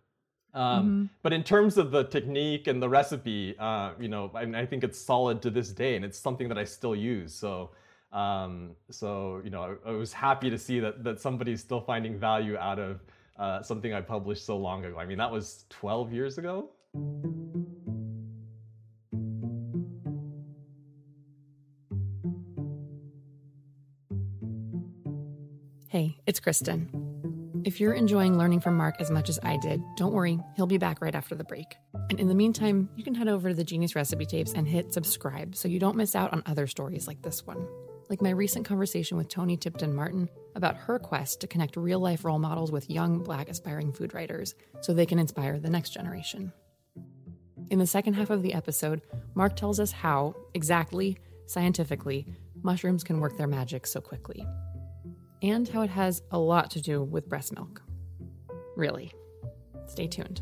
Um, 0.54 0.84
mm-hmm. 0.84 1.06
But 1.22 1.34
in 1.34 1.44
terms 1.44 1.78
of 1.78 1.92
the 1.92 2.06
technique 2.06 2.68
and 2.68 2.82
the 2.82 2.90
recipe, 2.90 3.56
uh, 3.60 3.92
you 4.00 4.08
know, 4.08 4.32
I, 4.34 4.44
I, 4.62 4.66
think 4.66 4.84
it's 4.84 4.98
solid 4.98 5.42
to 5.44 5.50
this 5.50 5.70
day, 5.72 5.96
and 5.96 6.06
it's 6.06 6.18
something 6.18 6.48
that 6.48 6.58
I 6.58 6.64
still 6.64 6.96
use. 6.96 7.34
So, 7.34 7.72
um, 8.12 8.72
so 8.90 9.42
you 9.44 9.50
know, 9.50 9.78
I, 9.86 9.90
I, 9.90 9.92
was 9.92 10.14
happy 10.14 10.50
to 10.50 10.58
see 10.58 10.80
that 10.80 11.04
that 11.04 11.20
somebody's 11.20 11.60
still 11.60 11.82
finding 11.82 12.18
value 12.18 12.58
out 12.58 12.80
of 12.80 13.04
uh, 13.38 13.62
something 13.62 13.94
I 13.94 14.02
published 14.02 14.46
so 14.46 14.58
long 14.58 14.86
ago. 14.86 14.98
I 14.98 15.06
mean, 15.06 15.18
that 15.18 15.32
was 15.32 15.66
12 15.70 16.14
years 16.14 16.38
ago. 16.38 16.70
Hey, 25.90 26.18
it's 26.26 26.40
Kristen. 26.40 26.90
If 27.66 27.80
you're 27.80 27.94
enjoying 27.94 28.38
learning 28.38 28.62
from 28.62 28.78
Marc 28.78 29.02
as 29.02 29.12
much 29.12 29.30
as 29.30 29.40
I 29.44 29.58
did, 29.58 29.82
don't 29.98 30.14
worry, 30.14 30.40
he'll 30.56 30.68
be 30.68 30.78
back 30.78 31.02
right 31.02 31.16
after 31.16 31.36
the 31.36 31.44
break. 31.44 31.76
And 32.10 32.20
in 32.20 32.28
the 32.28 32.36
meantime, 32.36 32.90
you 32.96 33.04
can 33.04 33.16
head 33.16 33.28
over 33.28 33.50
to 33.50 33.56
the 33.56 33.64
Genius 33.64 33.96
Recipe 33.96 34.26
Tapes 34.26 34.54
and 34.54 34.68
hit 34.68 34.94
subscribe 34.94 35.56
so 35.56 35.68
you 35.68 35.80
don't 35.80 35.98
miss 35.98 36.16
out 36.16 36.32
on 36.32 36.44
other 36.46 36.68
stories 36.68 37.08
like 37.08 37.22
this 37.22 37.46
one. 37.46 37.68
Like 38.10 38.22
my 38.22 38.30
recent 38.30 38.66
conversation 38.66 39.18
with 39.18 39.28
Toni 39.28 39.58
Tipton 39.58 39.94
Martin 39.94 40.30
about 40.56 40.78
her 40.78 40.98
quest 40.98 41.42
to 41.42 41.48
connect 41.48 41.76
real 41.76 42.00
life 42.00 42.24
role 42.24 42.40
models 42.40 42.72
with 42.72 42.90
young 42.90 43.20
Black 43.20 43.50
aspiring 43.50 43.92
food 43.92 44.14
writers 44.14 44.56
so 44.82 44.94
they 44.94 45.06
can 45.06 45.20
inspire 45.20 45.60
the 45.60 45.70
next 45.70 45.90
generation. 45.90 46.54
In 47.70 47.80
the 47.80 47.88
second 47.88 48.14
half 48.14 48.30
of 48.30 48.44
the 48.44 48.54
episode, 48.54 49.02
Marc 49.36 49.58
tells 49.58 49.80
us 49.80 49.92
how, 49.92 50.36
exactly, 50.54 51.18
scientifically, 51.48 52.26
mushrooms 52.64 53.04
can 53.04 53.20
work 53.20 53.38
their 53.38 53.48
magic 53.48 53.86
so 53.86 54.00
quickly 54.00 54.46
and 55.42 55.68
how 55.68 55.82
it 55.82 55.90
has 55.90 56.22
a 56.32 56.40
lot 56.40 56.72
to 56.72 56.82
do 56.82 57.04
with 57.04 57.28
breast 57.28 57.54
milk. 57.54 57.82
Really. 58.76 59.12
Stay 59.88 60.08
tuned. 60.08 60.42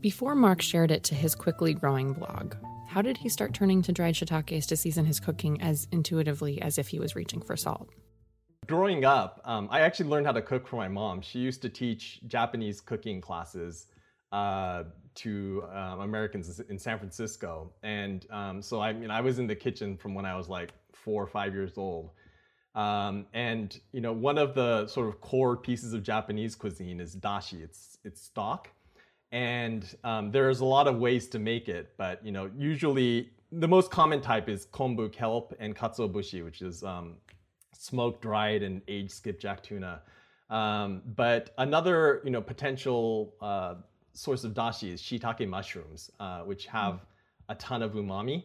before 0.00 0.34
Marc 0.34 0.60
shared 0.60 0.90
it 0.90 1.04
to 1.04 1.14
his 1.14 1.34
quickly 1.34 1.72
growing 1.72 2.12
blog, 2.12 2.54
how 2.86 3.02
did 3.02 3.16
he 3.16 3.28
start 3.28 3.54
turning 3.54 3.82
to 3.82 3.92
dried 3.92 4.14
shiitakes 4.14 4.66
to 4.66 4.76
season 4.76 5.04
his 5.06 5.20
cooking 5.20 5.60
as 5.60 5.88
intuitively 5.90 6.60
as 6.60 6.78
if 6.78 6.88
he 6.88 6.98
was 6.98 7.16
reaching 7.16 7.40
for 7.40 7.56
salt? 7.56 7.88
Growing 8.66 9.04
up, 9.04 9.40
um, 9.44 9.68
I 9.70 9.80
actually 9.80 10.08
learned 10.08 10.26
how 10.26 10.32
to 10.32 10.42
cook 10.42 10.66
from 10.66 10.78
my 10.78 10.88
mom. 10.88 11.20
She 11.20 11.38
used 11.38 11.62
to 11.62 11.68
teach 11.68 12.20
Japanese 12.26 12.80
cooking 12.80 13.20
classes 13.20 13.86
uh, 14.32 14.84
to 15.16 15.64
um, 15.72 16.00
Americans 16.00 16.60
in 16.68 16.78
San 16.78 16.98
Francisco, 16.98 17.72
and 17.82 18.26
um, 18.30 18.60
so 18.60 18.80
I 18.80 18.92
mean, 18.92 19.10
I 19.10 19.20
was 19.20 19.38
in 19.38 19.46
the 19.46 19.54
kitchen 19.54 19.96
from 19.96 20.14
when 20.14 20.26
I 20.26 20.36
was 20.36 20.48
like 20.48 20.72
four 20.92 21.22
or 21.22 21.28
five 21.28 21.54
years 21.54 21.78
old. 21.78 22.10
Um, 22.74 23.26
and 23.32 23.78
you 23.92 24.00
know, 24.00 24.12
one 24.12 24.36
of 24.36 24.54
the 24.54 24.86
sort 24.88 25.08
of 25.08 25.20
core 25.20 25.56
pieces 25.56 25.94
of 25.94 26.02
Japanese 26.02 26.54
cuisine 26.54 27.00
is 27.00 27.16
dashi. 27.16 27.62
It's 27.62 27.98
it's 28.04 28.20
stock, 28.20 28.68
and 29.36 29.94
um, 30.02 30.30
there's 30.30 30.60
a 30.60 30.64
lot 30.64 30.88
of 30.88 30.96
ways 30.96 31.28
to 31.28 31.38
make 31.38 31.68
it, 31.68 31.92
but 31.98 32.24
you 32.24 32.32
know, 32.32 32.50
usually 32.56 33.28
the 33.52 33.68
most 33.68 33.90
common 33.90 34.22
type 34.22 34.48
is 34.48 34.64
kombu 34.72 35.12
kelp 35.12 35.52
and 35.60 35.76
katsuobushi, 35.76 36.42
which 36.42 36.62
is 36.62 36.82
um, 36.82 37.16
smoked, 37.74 38.22
dried, 38.22 38.62
and 38.62 38.80
aged 38.88 39.10
skipjack 39.10 39.62
tuna. 39.62 40.00
Um, 40.48 41.02
but 41.16 41.50
another, 41.58 42.22
you 42.24 42.30
know, 42.30 42.40
potential 42.40 43.34
uh, 43.42 43.74
source 44.14 44.42
of 44.44 44.54
dashi 44.54 44.90
is 44.94 45.02
shiitake 45.02 45.46
mushrooms, 45.46 46.10
uh, 46.18 46.40
which 46.40 46.64
have 46.68 47.04
a 47.50 47.54
ton 47.56 47.82
of 47.82 47.92
umami. 47.92 48.44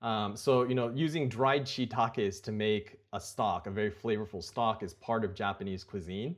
Um, 0.00 0.36
so, 0.36 0.64
you 0.64 0.74
know, 0.74 0.90
using 0.92 1.28
dried 1.28 1.66
shiitakes 1.66 2.42
to 2.42 2.50
make 2.50 2.98
a 3.12 3.20
stock, 3.20 3.68
a 3.68 3.70
very 3.70 3.92
flavorful 3.92 4.42
stock, 4.42 4.82
is 4.82 4.94
part 4.94 5.24
of 5.24 5.36
Japanese 5.36 5.84
cuisine. 5.84 6.34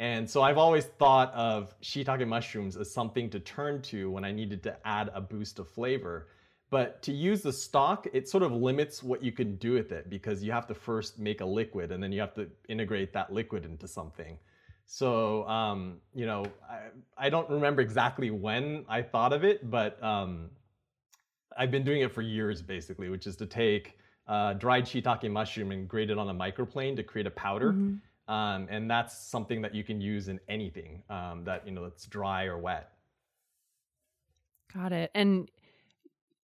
And 0.00 0.30
so 0.30 0.42
I've 0.42 0.58
always 0.58 0.84
thought 0.84 1.32
of 1.34 1.74
shiitake 1.80 2.26
mushrooms 2.26 2.76
as 2.76 2.92
something 2.92 3.28
to 3.30 3.40
turn 3.40 3.82
to 3.82 4.10
when 4.10 4.24
I 4.24 4.30
needed 4.30 4.62
to 4.64 4.76
add 4.86 5.10
a 5.12 5.20
boost 5.20 5.58
of 5.58 5.68
flavor. 5.68 6.28
But 6.70 7.02
to 7.02 7.12
use 7.12 7.42
the 7.42 7.52
stock, 7.52 8.06
it 8.12 8.28
sort 8.28 8.42
of 8.42 8.52
limits 8.52 9.02
what 9.02 9.22
you 9.22 9.32
can 9.32 9.56
do 9.56 9.72
with 9.72 9.90
it 9.90 10.08
because 10.10 10.42
you 10.42 10.52
have 10.52 10.66
to 10.68 10.74
first 10.74 11.18
make 11.18 11.40
a 11.40 11.44
liquid 11.44 11.90
and 11.90 12.02
then 12.02 12.12
you 12.12 12.20
have 12.20 12.34
to 12.34 12.48
integrate 12.68 13.12
that 13.14 13.32
liquid 13.32 13.64
into 13.64 13.88
something. 13.88 14.38
So, 14.84 15.46
um, 15.48 15.98
you 16.14 16.26
know, 16.26 16.44
I, 16.68 17.26
I, 17.26 17.30
don't 17.30 17.48
remember 17.50 17.82
exactly 17.82 18.30
when 18.30 18.86
I 18.88 19.02
thought 19.02 19.34
of 19.34 19.44
it, 19.44 19.70
but 19.70 20.02
um, 20.02 20.48
I've 21.58 21.70
been 21.70 21.84
doing 21.84 22.00
it 22.00 22.12
for 22.12 22.22
years 22.22 22.62
basically, 22.62 23.10
which 23.10 23.26
is 23.26 23.36
to 23.36 23.46
take 23.46 23.98
uh, 24.28 24.54
dried 24.54 24.84
shiitake 24.84 25.30
mushroom 25.30 25.72
and 25.72 25.88
grate 25.88 26.10
it 26.10 26.16
on 26.16 26.28
a 26.30 26.34
microplane 26.34 26.96
to 26.96 27.02
create 27.02 27.26
a 27.26 27.30
powder. 27.30 27.72
Mm-hmm. 27.72 27.96
Um, 28.28 28.68
and 28.70 28.90
that's 28.90 29.16
something 29.16 29.62
that 29.62 29.74
you 29.74 29.82
can 29.82 30.00
use 30.00 30.28
in 30.28 30.38
anything 30.48 31.02
um, 31.08 31.44
that 31.44 31.66
you 31.66 31.72
know 31.72 31.82
that's 31.82 32.06
dry 32.06 32.44
or 32.44 32.58
wet. 32.58 32.92
Got 34.72 34.92
it. 34.92 35.10
And 35.14 35.50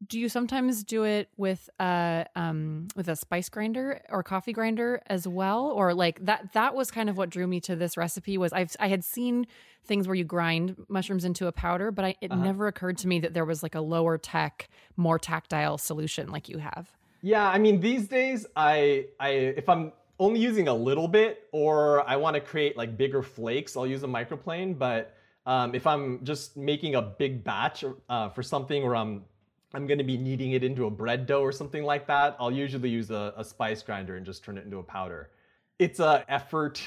do 0.06 0.18
you 0.18 0.28
sometimes 0.28 0.82
do 0.82 1.04
it 1.04 1.28
with 1.36 1.68
a 1.78 2.26
um, 2.34 2.88
with 2.96 3.08
a 3.08 3.16
spice 3.16 3.48
grinder 3.48 4.00
or 4.08 4.22
coffee 4.22 4.52
grinder 4.52 5.02
as 5.06 5.28
well, 5.28 5.66
or 5.66 5.92
like 5.92 6.24
that? 6.24 6.52
That 6.52 6.74
was 6.74 6.90
kind 6.90 7.10
of 7.10 7.16
what 7.16 7.30
drew 7.30 7.46
me 7.46 7.60
to 7.60 7.76
this 7.76 7.96
recipe. 7.96 8.38
Was 8.38 8.52
I've 8.52 8.74
I 8.80 8.88
had 8.88 9.04
seen 9.04 9.46
things 9.84 10.06
where 10.06 10.14
you 10.14 10.24
grind 10.24 10.76
mushrooms 10.88 11.24
into 11.24 11.46
a 11.46 11.52
powder, 11.52 11.90
but 11.90 12.04
I, 12.04 12.14
it 12.20 12.30
uh-huh. 12.30 12.42
never 12.42 12.66
occurred 12.66 12.98
to 12.98 13.08
me 13.08 13.20
that 13.20 13.34
there 13.34 13.44
was 13.44 13.62
like 13.62 13.74
a 13.74 13.80
lower 13.80 14.16
tech, 14.16 14.68
more 14.96 15.18
tactile 15.18 15.78
solution 15.78 16.30
like 16.30 16.48
you 16.48 16.58
have. 16.58 16.90
Yeah, 17.22 17.46
I 17.46 17.58
mean 17.58 17.80
these 17.80 18.08
days, 18.08 18.46
I 18.56 19.06
I 19.18 19.30
if 19.30 19.68
I'm 19.68 19.92
only 20.20 20.38
using 20.38 20.68
a 20.68 20.74
little 20.74 21.08
bit, 21.08 21.48
or 21.50 22.08
I 22.08 22.14
want 22.14 22.34
to 22.34 22.40
create 22.40 22.76
like 22.76 22.96
bigger 22.96 23.22
flakes, 23.22 23.76
I'll 23.76 23.86
use 23.86 24.04
a 24.04 24.06
microplane. 24.06 24.78
But 24.78 25.16
um, 25.46 25.74
if 25.74 25.86
I'm 25.86 26.22
just 26.22 26.56
making 26.56 26.94
a 26.94 27.02
big 27.02 27.42
batch 27.42 27.84
uh, 28.08 28.28
for 28.28 28.42
something 28.42 28.84
where 28.84 28.94
I'm 28.94 29.24
I'm 29.72 29.86
going 29.86 29.98
to 29.98 30.04
be 30.04 30.16
kneading 30.16 30.52
it 30.52 30.62
into 30.62 30.86
a 30.86 30.90
bread 30.90 31.26
dough 31.26 31.42
or 31.42 31.52
something 31.52 31.84
like 31.84 32.06
that, 32.08 32.36
I'll 32.40 32.50
usually 32.50 32.88
use 32.88 33.10
a, 33.10 33.32
a, 33.36 33.44
spice 33.44 33.82
grinder 33.82 34.16
and 34.16 34.26
just 34.26 34.42
turn 34.42 34.58
it 34.58 34.64
into 34.64 34.78
a 34.78 34.82
powder. 34.82 35.30
it's 35.78 36.00
a 36.00 36.24
effort 36.28 36.82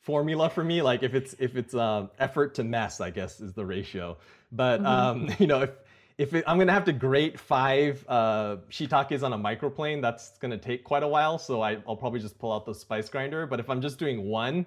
formula 0.00 0.48
for 0.50 0.62
me. 0.62 0.82
Like 0.82 1.02
if 1.02 1.14
it's 1.14 1.34
if 1.38 1.56
it's 1.56 1.74
uh, 1.74 2.06
effort 2.18 2.54
to 2.54 2.64
mess, 2.64 3.00
I 3.00 3.10
guess 3.10 3.40
is 3.40 3.52
the 3.52 3.66
ratio. 3.66 4.16
But 4.52 4.80
mm-hmm. 4.82 4.86
um, 4.86 5.36
you 5.38 5.46
know, 5.46 5.62
if 5.62 5.70
if 6.18 6.32
it, 6.34 6.44
I'm 6.46 6.58
gonna 6.58 6.72
have 6.72 6.84
to 6.84 6.92
grate 6.92 7.38
five 7.38 8.04
uh, 8.08 8.56
shiitakes 8.70 9.22
on 9.22 9.32
a 9.32 9.38
microplane, 9.38 10.00
that's 10.00 10.38
gonna 10.38 10.58
take 10.58 10.84
quite 10.84 11.02
a 11.02 11.08
while. 11.08 11.38
So 11.38 11.62
I, 11.62 11.78
I'll 11.86 11.96
probably 11.96 12.20
just 12.20 12.38
pull 12.38 12.52
out 12.52 12.64
the 12.64 12.74
spice 12.74 13.08
grinder. 13.08 13.46
But 13.46 13.60
if 13.60 13.68
I'm 13.68 13.80
just 13.80 13.98
doing 13.98 14.24
one, 14.28 14.66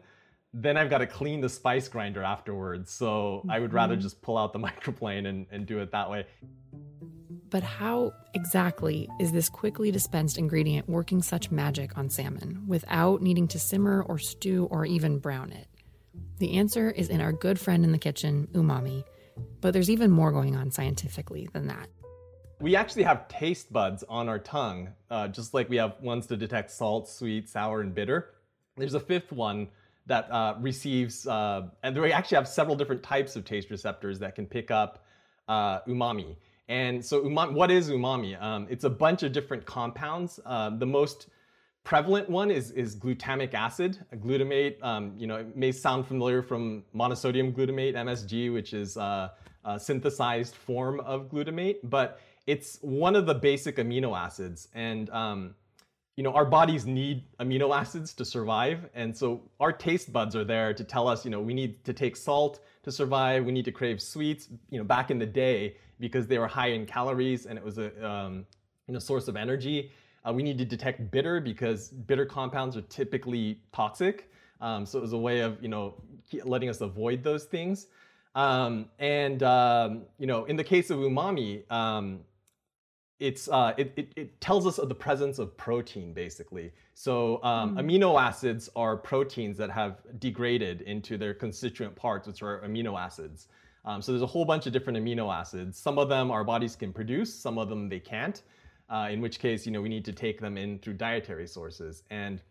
then 0.53 0.77
I've 0.77 0.89
got 0.89 0.99
to 0.99 1.07
clean 1.07 1.41
the 1.41 1.49
spice 1.49 1.87
grinder 1.87 2.23
afterwards. 2.23 2.91
So. 2.91 3.45
I 3.49 3.59
would 3.59 3.73
rather 3.73 3.95
mm-hmm. 3.95 4.01
just 4.01 4.21
pull 4.21 4.37
out 4.37 4.53
the 4.53 4.59
microplane 4.67 5.27
and, 5.27 5.45
and 5.51 5.65
do 5.65 5.79
it 5.79 5.91
that 5.91 6.09
way. 6.09 6.25
But 7.49 7.63
how 7.63 8.13
exactly 8.33 9.09
is 9.19 9.31
this 9.31 9.49
quickly 9.49 9.91
dispensed 9.91 10.37
ingredient 10.37 10.87
working 10.87 11.21
such 11.21 11.49
magic 11.49 11.97
on 11.97 12.09
salmon 12.09 12.63
without 12.67 13.21
needing 13.21 13.47
to 13.49 13.59
simmer 13.59 14.03
or 14.03 14.19
stew 14.19 14.67
or 14.69 14.85
even 14.85 15.17
brown 15.17 15.51
it? 15.51 15.67
The 16.37 16.57
answer 16.57 16.91
is 16.91 17.09
in 17.09 17.21
our 17.21 17.31
good 17.31 17.59
friend 17.59 17.83
in 17.83 17.91
the 17.91 17.97
kitchen, 17.97 18.47
umami. 18.53 19.03
But 19.61 19.73
there's 19.73 19.89
even 19.89 20.11
more 20.11 20.31
going 20.31 20.55
on 20.55 20.71
scientifically 20.71 21.49
than 21.53 21.67
that. 21.67 21.89
We 22.61 22.75
actually 22.75 23.03
have 23.03 23.27
taste 23.27 23.71
buds 23.71 24.03
on 24.09 24.27
our 24.27 24.39
tongue, 24.39 24.89
uh, 25.09 25.29
just 25.29 25.53
like 25.53 25.69
we 25.69 25.77
have 25.77 25.95
ones 26.01 26.27
to 26.27 26.35
detect 26.35 26.71
salt, 26.71 27.07
sweet, 27.07 27.47
sour, 27.47 27.81
and 27.81 27.95
bitter. 27.95 28.33
There's 28.75 28.95
a 28.95 28.99
fifth 28.99 29.31
one 29.31 29.69
that 30.07 30.29
uh, 30.31 30.55
receives, 30.59 31.25
uh, 31.27 31.67
and 31.83 31.97
we 31.97 32.11
actually 32.11 32.35
have 32.35 32.47
several 32.47 32.75
different 32.75 33.01
types 33.01 33.35
of 33.35 33.45
taste 33.45 33.69
receptors 33.69 34.19
that 34.19 34.35
can 34.35 34.45
pick 34.45 34.71
up 34.71 35.05
uh, 35.47 35.81
umami. 35.81 36.35
And 36.67 37.03
so, 37.03 37.21
umami, 37.21 37.53
what 37.53 37.71
is 37.71 37.89
umami? 37.89 38.41
Um, 38.41 38.67
it's 38.69 38.83
a 38.83 38.89
bunch 38.89 39.23
of 39.23 39.31
different 39.31 39.65
compounds. 39.65 40.39
Uh, 40.45 40.71
the 40.71 40.85
most 40.85 41.27
prevalent 41.83 42.29
one 42.29 42.51
is, 42.51 42.71
is 42.71 42.95
glutamic 42.95 43.53
acid, 43.53 43.97
glutamate. 44.15 44.81
Um, 44.83 45.13
you 45.17 45.27
know, 45.27 45.37
it 45.37 45.55
may 45.55 45.71
sound 45.71 46.07
familiar 46.07 46.41
from 46.41 46.83
monosodium 46.95 47.53
glutamate, 47.53 47.95
MSG, 47.95 48.53
which 48.53 48.73
is 48.73 48.97
uh, 48.97 49.29
a 49.65 49.79
synthesized 49.79 50.55
form 50.55 50.99
of 51.01 51.29
glutamate, 51.29 51.77
but 51.83 52.19
it's 52.47 52.79
one 52.81 53.15
of 53.15 53.25
the 53.25 53.33
basic 53.33 53.77
amino 53.77 54.17
acids. 54.17 54.67
And 54.73 55.09
um, 55.11 55.55
you 56.19 56.23
know, 56.23 56.33
our 56.33 56.43
bodies 56.43 56.85
need 56.85 57.23
amino 57.39 57.73
acids 57.73 58.13
to 58.15 58.25
survive. 58.25 58.89
And 58.93 59.15
so 59.15 59.41
our 59.61 59.71
taste 59.71 60.11
buds 60.11 60.35
are 60.35 60.43
there 60.43 60.73
to 60.73 60.83
tell 60.83 61.07
us, 61.07 61.23
you 61.23 61.31
know, 61.31 61.39
we 61.39 61.53
need 61.53 61.85
to 61.85 61.93
take 61.93 62.17
salt 62.17 62.59
to 62.83 62.91
survive. 62.91 63.45
We 63.45 63.53
need 63.53 63.63
to 63.63 63.71
crave 63.71 64.01
sweets, 64.01 64.49
you 64.69 64.79
know, 64.79 64.83
back 64.83 65.11
in 65.11 65.17
the 65.17 65.25
day 65.25 65.77
because 65.97 66.27
they 66.27 66.37
were 66.37 66.47
high 66.47 66.71
in 66.71 66.85
calories 66.85 67.45
and 67.45 67.57
it 67.57 67.63
was 67.63 67.77
a, 67.77 68.05
um, 68.05 68.45
you 68.87 68.93
know, 68.93 68.99
source 68.99 69.29
of 69.29 69.37
energy. 69.37 69.91
Uh, 70.27 70.33
we 70.33 70.43
need 70.43 70.57
to 70.57 70.65
detect 70.65 71.11
bitter 71.11 71.39
because 71.39 71.89
bitter 71.89 72.25
compounds 72.25 72.75
are 72.75 72.81
typically 72.83 73.59
toxic. 73.71 74.31
Um, 74.61 74.85
so 74.85 74.99
it 74.99 75.01
was 75.01 75.13
a 75.13 75.17
way 75.17 75.39
of, 75.39 75.61
you 75.61 75.69
know, 75.69 75.95
letting 76.43 76.69
us 76.69 76.81
avoid 76.81 77.23
those 77.23 77.45
things. 77.45 77.87
Um, 78.35 78.85
and, 78.99 79.41
um, 79.43 80.03
you 80.17 80.27
know, 80.27 80.45
in 80.45 80.55
the 80.55 80.63
case 80.63 80.89
of 80.89 80.99
umami, 80.99 81.69
um, 81.71 82.19
it's 83.19 83.49
uh, 83.49 83.73
it, 83.77 83.91
it, 83.97 84.13
it, 84.15 84.41
tells 84.41 84.65
us 84.65 84.77
of 84.77 84.87
the 84.87 84.95
presence 84.95 85.39
of 85.39 85.55
protein 85.57 86.13
basically. 86.13 86.71
So 86.93 87.43
um, 87.43 87.75
mm. 87.75 87.81
amino 87.81 88.19
acids 88.19 88.69
are 88.75 88.95
proteins 88.95 89.57
that 89.57 89.69
have 89.71 89.97
degraded 90.19 90.81
into 90.81 91.17
their 91.17 91.33
constituent 91.33 91.95
parts, 91.95 92.27
which 92.27 92.41
are 92.41 92.61
amino 92.61 92.97
acids. 92.97 93.47
Um, 93.85 94.01
so 94.01 94.11
there's 94.11 94.21
a 94.21 94.27
whole 94.27 94.45
bunch 94.45 94.67
of 94.67 94.73
different 94.73 94.97
amino 94.99 95.33
acids. 95.33 95.77
Some 95.77 95.99
of 95.99 96.07
them 96.07 96.31
our 96.31 96.43
bodies 96.43 96.75
can 96.75 96.93
produce, 96.93 97.33
some 97.33 97.57
of 97.57 97.69
them 97.69 97.89
they 97.89 97.99
can't. 97.99 98.41
Uh, 98.89 99.07
in 99.11 99.21
which 99.21 99.39
case, 99.39 99.65
you 99.65 99.71
know, 99.71 99.81
we 99.81 99.89
need 99.89 100.05
to 100.05 100.13
take 100.13 100.39
them 100.41 100.57
in 100.57 100.79
through 100.79 100.93
dietary 100.93 101.47
sources. 101.47 102.03
And 102.09 102.41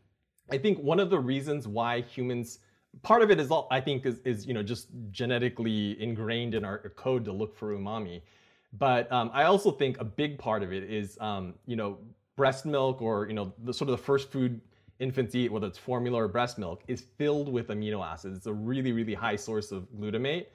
I 0.51 0.59
think 0.59 0.79
one 0.79 1.01
of 1.01 1.11
the 1.11 1.19
reasons 1.19 1.67
why 1.67 2.03
humans 2.03 2.61
part 3.03 3.23
of 3.23 3.31
it 3.31 3.39
is 3.39 3.51
all 3.51 3.69
I 3.71 3.81
think 3.81 4.07
is, 4.07 4.19
is 4.25 4.47
you 4.47 4.55
know 4.55 4.63
just 4.63 4.89
genetically 5.11 6.01
ingrained 6.01 6.55
in 6.55 6.65
our 6.65 6.79
code 6.97 7.25
to 7.27 7.33
look 7.33 7.57
for 7.57 7.77
umami. 7.77 8.23
But 8.73 9.11
um, 9.11 9.31
I 9.33 9.45
also 9.45 9.71
think 9.71 9.99
a 10.01 10.05
big 10.05 10.39
part 10.39 10.63
of 10.63 10.73
it 10.73 10.85
is, 10.85 11.17
um, 11.21 11.55
you 11.67 11.77
know, 11.77 11.99
breast 12.37 12.67
milk 12.67 13.01
or, 13.01 13.27
you 13.27 13.35
know, 13.35 13.53
the 13.65 13.73
sort 13.73 13.89
of 13.89 13.97
the 13.97 14.03
first 14.03 14.31
food 14.31 14.61
infants 14.99 15.35
eat, 15.35 15.51
whether 15.51 15.67
it's 15.67 15.79
formula 15.79 16.23
or 16.23 16.29
breast 16.29 16.59
milk, 16.59 16.83
is 16.87 17.01
filled 17.17 17.51
with 17.51 17.69
amino 17.69 18.05
acids. 18.05 18.37
It's 18.37 18.47
a 18.47 18.53
really, 18.53 18.93
really 18.93 19.15
high 19.15 19.37
source 19.37 19.73
of 19.73 19.89
glutamate. 19.99 20.47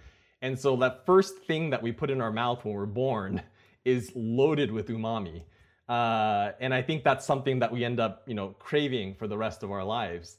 And 0.42 0.60
so 0.60 0.76
that 0.78 1.06
first 1.06 1.40
thing 1.48 1.70
that 1.72 1.82
we 1.82 1.92
put 1.92 2.12
in 2.12 2.22
our 2.22 2.32
mouth 2.32 2.64
when 2.64 2.76
we're 2.76 2.86
born 2.86 3.42
is 3.86 4.12
loaded 4.16 4.72
with 4.72 4.90
umami. 4.90 5.44
Uh, 5.88 6.52
and 6.60 6.74
I 6.74 6.82
think 6.82 7.04
that's 7.04 7.26
something 7.26 7.60
that 7.60 7.72
we 7.72 7.84
end 7.84 8.00
up, 8.00 8.24
you 8.26 8.34
know, 8.34 8.50
craving 8.60 9.16
for 9.16 9.28
the 9.28 9.38
rest 9.38 9.64
of 9.64 9.72
our 9.72 9.84
lives. 9.84 10.38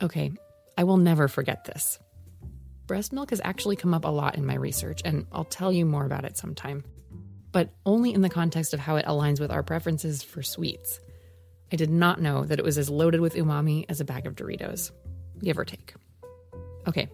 Okay, 0.00 0.32
I 0.76 0.84
will 0.84 0.96
never 0.96 1.28
forget 1.28 1.64
this 1.64 1.98
breast 2.92 3.10
milk 3.10 3.30
has 3.30 3.40
actually 3.42 3.74
come 3.74 3.94
up 3.94 4.04
a 4.04 4.08
lot 4.08 4.36
in 4.36 4.44
my 4.44 4.54
research, 4.54 5.00
and 5.04 5.26
I'll 5.32 5.44
tell 5.44 5.72
you 5.72 5.86
more 5.86 6.04
about 6.04 6.26
it 6.26 6.36
sometime. 6.36 6.84
But 7.50 7.70
only 7.86 8.12
in 8.12 8.20
the 8.20 8.28
context 8.28 8.74
of 8.74 8.80
how 8.80 8.96
it 8.96 9.06
aligns 9.06 9.40
with 9.40 9.50
our 9.50 9.62
preferences 9.62 10.22
for 10.22 10.42
sweets. 10.42 11.00
I 11.72 11.76
did 11.76 11.88
not 11.88 12.20
know 12.20 12.44
that 12.44 12.58
it 12.58 12.64
was 12.66 12.76
as 12.76 12.90
loaded 12.90 13.20
with 13.20 13.34
umami 13.34 13.86
as 13.88 14.00
a 14.00 14.04
bag 14.04 14.26
of 14.26 14.34
Doritos, 14.34 14.90
give 15.38 15.58
or 15.58 15.64
take. 15.64 15.94
Okay, 16.86 17.08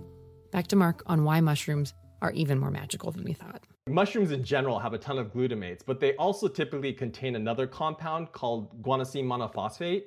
back 0.51 0.67
to 0.69 0.77
Marc 0.77 1.05
on 1.07 1.23
why 1.23 1.41
mushrooms 1.41 1.95
are 2.23 2.33
even 2.33 2.59
more 2.59 2.73
magical 2.73 3.13
than 3.13 3.23
we 3.23 3.33
thought. 3.33 3.63
Mushrooms 3.89 4.31
in 4.33 4.45
general 4.45 4.79
have 4.79 4.93
a 4.93 4.99
ton 4.99 5.19
of 5.19 5.33
glutamates, 5.33 5.81
but 5.85 6.01
they 6.01 6.15
also 6.17 6.49
typically 6.49 6.93
contain 6.93 7.37
another 7.37 7.67
compound 7.67 8.33
called 8.33 8.83
guanosine 8.83 9.25
monophosphate, 9.25 10.05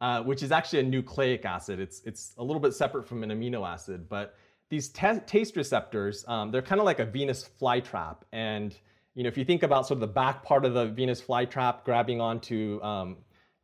uh, 0.00 0.22
which 0.22 0.42
is 0.42 0.52
actually 0.52 0.80
a 0.80 0.84
nucleic 0.84 1.44
acid. 1.44 1.80
It's, 1.80 2.02
it's 2.04 2.34
a 2.38 2.44
little 2.44 2.60
bit 2.60 2.74
separate 2.74 3.06
from 3.06 3.22
an 3.22 3.30
amino 3.30 3.66
acid, 3.66 4.08
but 4.08 4.36
these 4.70 4.88
taste 4.90 5.56
receptors, 5.56 6.24
um, 6.28 6.50
they're 6.50 6.62
kind 6.62 6.80
of 6.80 6.84
like 6.84 6.98
a 6.98 7.04
Venus 7.06 7.48
flytrap. 7.60 8.18
And 8.32 8.76
you 9.14 9.24
know, 9.24 9.28
if 9.28 9.38
you 9.38 9.44
think 9.44 9.62
about 9.62 9.86
sort 9.86 9.96
of 9.96 10.00
the 10.00 10.06
back 10.06 10.44
part 10.44 10.64
of 10.64 10.74
the 10.74 10.86
Venus 10.86 11.20
flytrap 11.20 11.84
grabbing 11.84 12.20
onto 12.20 12.80
um, 12.82 13.16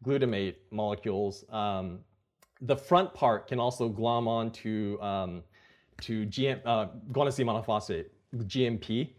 glutamate 0.04 0.56
molecules, 0.70 1.44
um, 1.50 2.00
the 2.60 2.76
front 2.76 3.12
part 3.14 3.46
can 3.46 3.60
also 3.60 3.88
glom 3.88 4.26
onto 4.26 5.00
um, 5.00 5.42
to 6.00 6.26
GM, 6.26 6.60
uh, 6.64 6.86
guanosine 7.12 7.44
monophosphate, 7.44 8.06
GMP. 8.34 9.10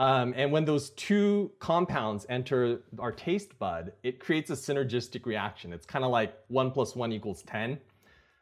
Um, 0.00 0.32
and 0.34 0.50
when 0.50 0.64
those 0.64 0.90
two 0.90 1.52
compounds 1.58 2.24
enter 2.30 2.80
our 2.98 3.12
taste 3.12 3.58
bud, 3.58 3.92
it 4.02 4.18
creates 4.18 4.48
a 4.48 4.54
synergistic 4.54 5.26
reaction. 5.26 5.74
It's 5.74 5.84
kind 5.84 6.06
of 6.06 6.10
like 6.10 6.34
one 6.48 6.70
plus 6.70 6.96
one 6.96 7.12
equals 7.12 7.42
10. 7.42 7.72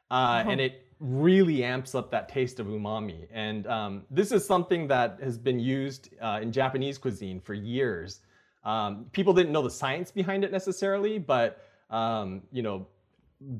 Uh, 0.09 0.15
uh-huh. 0.15 0.51
And 0.51 0.61
it 0.61 0.87
really 1.01 1.65
amps 1.65 1.97
up 1.97 2.13
that 2.13 2.29
taste 2.29 2.61
of 2.61 2.69
umami. 2.69 3.27
And 3.33 3.67
um, 3.67 4.03
this 4.09 4.31
is 4.31 4.47
something 4.47 4.87
that 4.87 5.19
has 5.21 5.37
been 5.37 5.59
used 5.59 6.11
uh, 6.23 6.39
in 6.41 6.53
Japanese 6.53 6.97
cuisine 6.97 7.41
for 7.41 7.55
years. 7.55 8.21
Um, 8.63 9.07
people 9.11 9.33
didn't 9.33 9.51
know 9.51 9.63
the 9.63 9.71
science 9.71 10.13
behind 10.13 10.45
it 10.45 10.53
necessarily, 10.53 11.19
but 11.19 11.65
um, 11.91 12.43
you 12.53 12.63
know, 12.63 12.87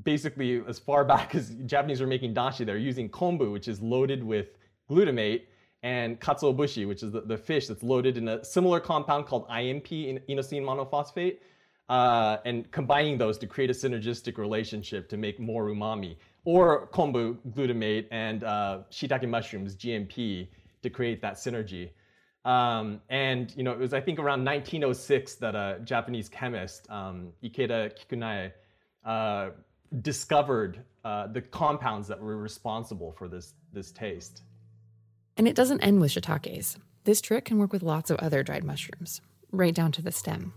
basically 0.03 0.63
as 0.69 0.79
far 0.79 1.03
back 1.13 1.35
as 1.35 1.49
Japanese 1.65 1.99
were 1.99 2.07
making 2.07 2.33
dashi, 2.33 2.65
they're 2.65 2.77
using 2.77 3.09
kombu, 3.09 3.51
which 3.51 3.67
is 3.67 3.81
loaded 3.81 4.23
with 4.23 4.57
glutamate, 4.89 5.41
and 5.83 6.19
katsuobushi, 6.19 6.87
which 6.87 7.03
is 7.03 7.11
the, 7.11 7.21
the 7.21 7.37
fish 7.37 7.67
that's 7.67 7.83
loaded 7.83 8.17
in 8.17 8.27
a 8.27 8.43
similar 8.43 8.79
compound 8.79 9.25
called 9.25 9.45
IMP, 9.49 9.87
inosine 9.87 10.63
monophosphate. 10.63 11.37
Uh, 11.89 12.37
and 12.45 12.69
combining 12.69 13.17
those 13.17 13.35
to 13.39 13.47
create 13.47 13.71
a 13.71 13.73
synergistic 13.73 14.37
relationship 14.37 15.09
to 15.09 15.17
make 15.17 15.39
more 15.39 15.65
umami 15.69 16.15
or 16.45 16.87
kombu 16.93 17.35
glutamate 17.49 18.05
and 18.11 18.43
uh, 18.43 18.79
shiitake 18.91 19.27
mushrooms 19.27 19.75
GMP 19.75 20.47
to 20.83 20.89
create 20.91 21.19
that 21.21 21.33
synergy. 21.33 21.89
Um, 22.45 23.01
and 23.09 23.53
you 23.57 23.63
know, 23.63 23.71
it 23.71 23.79
was 23.79 23.93
I 23.93 24.01
think 24.01 24.19
around 24.19 24.45
1906 24.45 25.35
that 25.35 25.55
a 25.55 25.79
Japanese 25.83 26.29
chemist, 26.29 26.89
um, 26.89 27.29
Ikeda 27.43 27.91
Kikunae, 27.97 28.51
uh, 29.03 29.49
discovered 30.01 30.83
uh, 31.03 31.27
the 31.27 31.41
compounds 31.41 32.07
that 32.07 32.19
were 32.19 32.37
responsible 32.37 33.11
for 33.11 33.27
this 33.27 33.53
this 33.73 33.91
taste. 33.91 34.43
And 35.39 35.47
it 35.47 35.55
doesn't 35.55 35.79
end 35.79 36.01
with 36.01 36.11
shiitakes. 36.11 36.75
This 37.05 37.21
trick 37.21 37.45
can 37.45 37.59
work 37.59 37.71
with 37.71 37.81
lots 37.81 38.11
of 38.11 38.19
other 38.19 38.43
dried 38.43 38.65
mushrooms, 38.65 39.21
right 39.53 39.73
down 39.73 39.93
to 39.93 40.01
the 40.01 40.11
stem. 40.11 40.51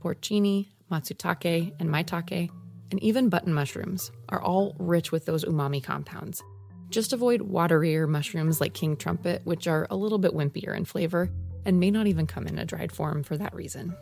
Porcini, 0.00 0.68
matsutake, 0.90 1.72
and 1.80 1.88
maitake 1.88 2.50
and 2.90 3.02
even 3.02 3.30
button 3.30 3.54
mushrooms 3.54 4.12
are 4.28 4.42
all 4.42 4.76
rich 4.78 5.12
with 5.12 5.24
those 5.24 5.46
umami 5.46 5.82
compounds. 5.82 6.42
Just 6.90 7.14
avoid 7.14 7.40
waterier 7.40 8.06
mushrooms 8.06 8.60
like 8.60 8.74
king 8.74 8.98
trumpet, 8.98 9.40
which 9.44 9.66
are 9.66 9.86
a 9.88 9.96
little 9.96 10.18
bit 10.18 10.34
wimpier 10.34 10.76
in 10.76 10.84
flavor 10.84 11.30
and 11.64 11.80
may 11.80 11.90
not 11.90 12.06
even 12.06 12.26
come 12.26 12.46
in 12.46 12.58
a 12.58 12.66
dried 12.66 12.92
form 12.92 13.22
for 13.22 13.38
that 13.38 13.54
reason. 13.54 13.96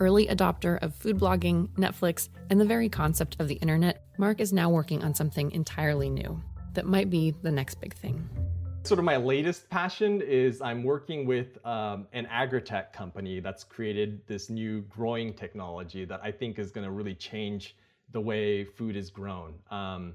Early 0.00 0.26
adopter 0.28 0.82
of 0.82 0.94
food 0.94 1.18
blogging, 1.18 1.68
Netflix, 1.74 2.30
and 2.48 2.58
the 2.58 2.64
very 2.64 2.88
concept 2.88 3.36
of 3.40 3.48
the 3.48 3.56
internet, 3.56 4.04
Marc 4.16 4.40
is 4.40 4.54
now 4.54 4.70
working 4.70 5.04
on 5.04 5.12
something 5.12 5.50
entirely 5.50 6.08
new 6.08 6.42
that 6.72 6.86
might 6.86 7.10
be 7.10 7.34
the 7.42 7.52
next 7.52 7.78
big 7.82 7.92
thing. 7.92 8.26
Sort 8.84 8.98
of 8.98 9.04
my 9.04 9.16
latest 9.16 9.68
passion 9.68 10.22
is 10.22 10.62
I'm 10.62 10.82
working 10.82 11.26
with 11.26 11.64
um, 11.66 12.06
an 12.12 12.26
agritech 12.26 12.92
company 12.92 13.38
that's 13.40 13.62
created 13.62 14.26
this 14.26 14.48
new 14.48 14.82
growing 14.82 15.34
technology 15.34 16.04
that 16.06 16.20
I 16.22 16.30
think 16.30 16.58
is 16.58 16.70
going 16.70 16.86
to 16.86 16.90
really 16.90 17.14
change 17.14 17.76
the 18.12 18.20
way 18.20 18.64
food 18.64 18.96
is 18.96 19.10
grown. 19.10 19.54
Um, 19.70 20.14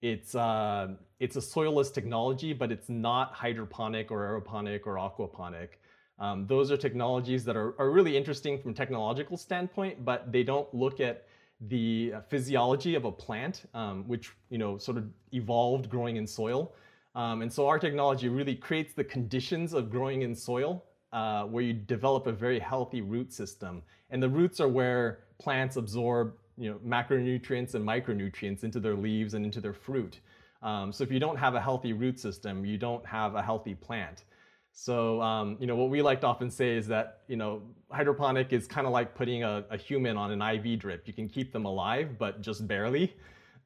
it's 0.00 0.34
uh, 0.34 0.88
it's 1.18 1.36
a 1.36 1.40
soilless 1.40 1.92
technology, 1.92 2.52
but 2.52 2.72
it's 2.72 2.88
not 2.88 3.34
hydroponic 3.34 4.10
or 4.10 4.20
aeroponic 4.20 4.86
or 4.86 4.94
aquaponic. 4.94 5.70
Um, 6.18 6.46
those 6.46 6.70
are 6.70 6.76
technologies 6.76 7.44
that 7.44 7.56
are, 7.56 7.74
are 7.78 7.90
really 7.90 8.16
interesting 8.16 8.58
from 8.58 8.70
a 8.70 8.74
technological 8.74 9.36
standpoint, 9.36 10.04
but 10.04 10.32
they 10.32 10.42
don't 10.42 10.72
look 10.72 11.00
at 11.00 11.26
the 11.60 12.14
physiology 12.28 12.94
of 12.94 13.04
a 13.04 13.12
plant, 13.12 13.64
um, 13.74 14.04
which 14.06 14.32
you 14.50 14.58
know 14.58 14.78
sort 14.78 14.96
of 14.96 15.04
evolved 15.32 15.90
growing 15.90 16.16
in 16.16 16.26
soil. 16.26 16.72
Um, 17.18 17.42
and 17.42 17.52
so 17.52 17.66
our 17.66 17.80
technology 17.80 18.28
really 18.28 18.54
creates 18.54 18.94
the 18.94 19.02
conditions 19.02 19.72
of 19.72 19.90
growing 19.90 20.22
in 20.22 20.36
soil 20.36 20.84
uh, 21.12 21.42
where 21.44 21.64
you 21.64 21.72
develop 21.72 22.28
a 22.28 22.32
very 22.32 22.60
healthy 22.60 23.00
root 23.00 23.32
system. 23.32 23.82
And 24.10 24.22
the 24.22 24.28
roots 24.28 24.60
are 24.60 24.68
where 24.68 25.18
plants 25.40 25.74
absorb 25.74 26.34
you 26.56 26.70
know, 26.70 26.78
macronutrients 26.86 27.74
and 27.74 27.84
micronutrients 27.84 28.62
into 28.62 28.78
their 28.78 28.94
leaves 28.94 29.34
and 29.34 29.44
into 29.44 29.60
their 29.60 29.72
fruit. 29.72 30.20
Um, 30.62 30.92
so 30.92 31.02
if 31.02 31.10
you 31.10 31.18
don't 31.18 31.36
have 31.36 31.56
a 31.56 31.60
healthy 31.60 31.92
root 31.92 32.20
system, 32.20 32.64
you 32.64 32.78
don't 32.78 33.04
have 33.04 33.34
a 33.34 33.42
healthy 33.42 33.74
plant. 33.74 34.22
So 34.72 35.20
um, 35.20 35.56
you 35.58 35.66
know 35.66 35.74
what 35.74 35.90
we 35.90 36.02
like 36.02 36.20
to 36.20 36.28
often 36.28 36.52
say 36.52 36.76
is 36.76 36.86
that 36.86 37.22
you 37.26 37.36
know 37.36 37.62
hydroponic 37.90 38.52
is 38.52 38.68
kind 38.68 38.86
of 38.86 38.92
like 38.92 39.16
putting 39.16 39.42
a, 39.42 39.64
a, 39.70 39.76
human 39.76 40.16
on 40.16 40.30
an 40.30 40.40
IV 40.40 40.78
drip. 40.78 41.02
You 41.06 41.12
can 41.12 41.28
keep 41.28 41.52
them 41.52 41.64
alive, 41.64 42.16
but 42.16 42.42
just 42.42 42.68
barely. 42.68 43.16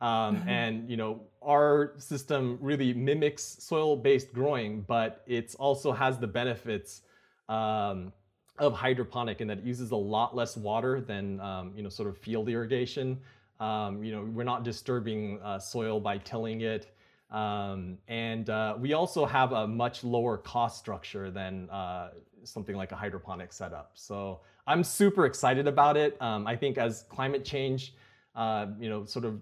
Um, 0.02 0.38
mm-hmm. 0.38 0.48
And 0.48 0.90
you 0.90 0.96
know 0.96 1.20
our 1.40 1.94
system 1.96 2.58
really 2.60 2.92
mimics 2.92 3.56
soil-based 3.60 4.32
growing, 4.32 4.82
but 4.82 5.22
it 5.26 5.54
also 5.58 5.92
has 5.92 6.18
the 6.18 6.26
benefits 6.26 7.02
um, 7.48 8.12
of 8.58 8.74
hydroponic 8.74 9.40
in 9.40 9.48
that 9.48 9.58
it 9.58 9.64
uses 9.64 9.92
a 9.92 9.96
lot 9.96 10.34
less 10.34 10.56
water 10.56 11.00
than 11.00 11.40
um, 11.40 11.72
you 11.76 11.84
know 11.84 11.88
sort 11.88 12.08
of 12.08 12.18
field 12.18 12.48
irrigation. 12.48 13.18
Um, 13.60 14.02
you 14.02 14.10
know 14.12 14.22
we're 14.22 14.42
not 14.42 14.64
disturbing 14.64 15.40
uh, 15.40 15.60
soil 15.60 16.00
by 16.00 16.18
tilling 16.18 16.62
it, 16.62 16.92
um, 17.30 17.96
and 18.08 18.50
uh, 18.50 18.74
we 18.76 18.92
also 18.92 19.24
have 19.24 19.52
a 19.52 19.68
much 19.68 20.02
lower 20.02 20.36
cost 20.36 20.80
structure 20.80 21.30
than 21.30 21.70
uh, 21.70 22.10
something 22.42 22.74
like 22.74 22.90
a 22.90 22.96
hydroponic 22.96 23.52
setup. 23.52 23.92
So 23.94 24.40
I'm 24.66 24.82
super 24.82 25.26
excited 25.26 25.68
about 25.68 25.96
it. 25.96 26.20
Um, 26.20 26.44
I 26.48 26.56
think 26.56 26.76
as 26.76 27.04
climate 27.08 27.44
change, 27.44 27.94
uh, 28.34 28.66
you 28.80 28.88
know, 28.88 29.04
sort 29.04 29.24
of 29.24 29.40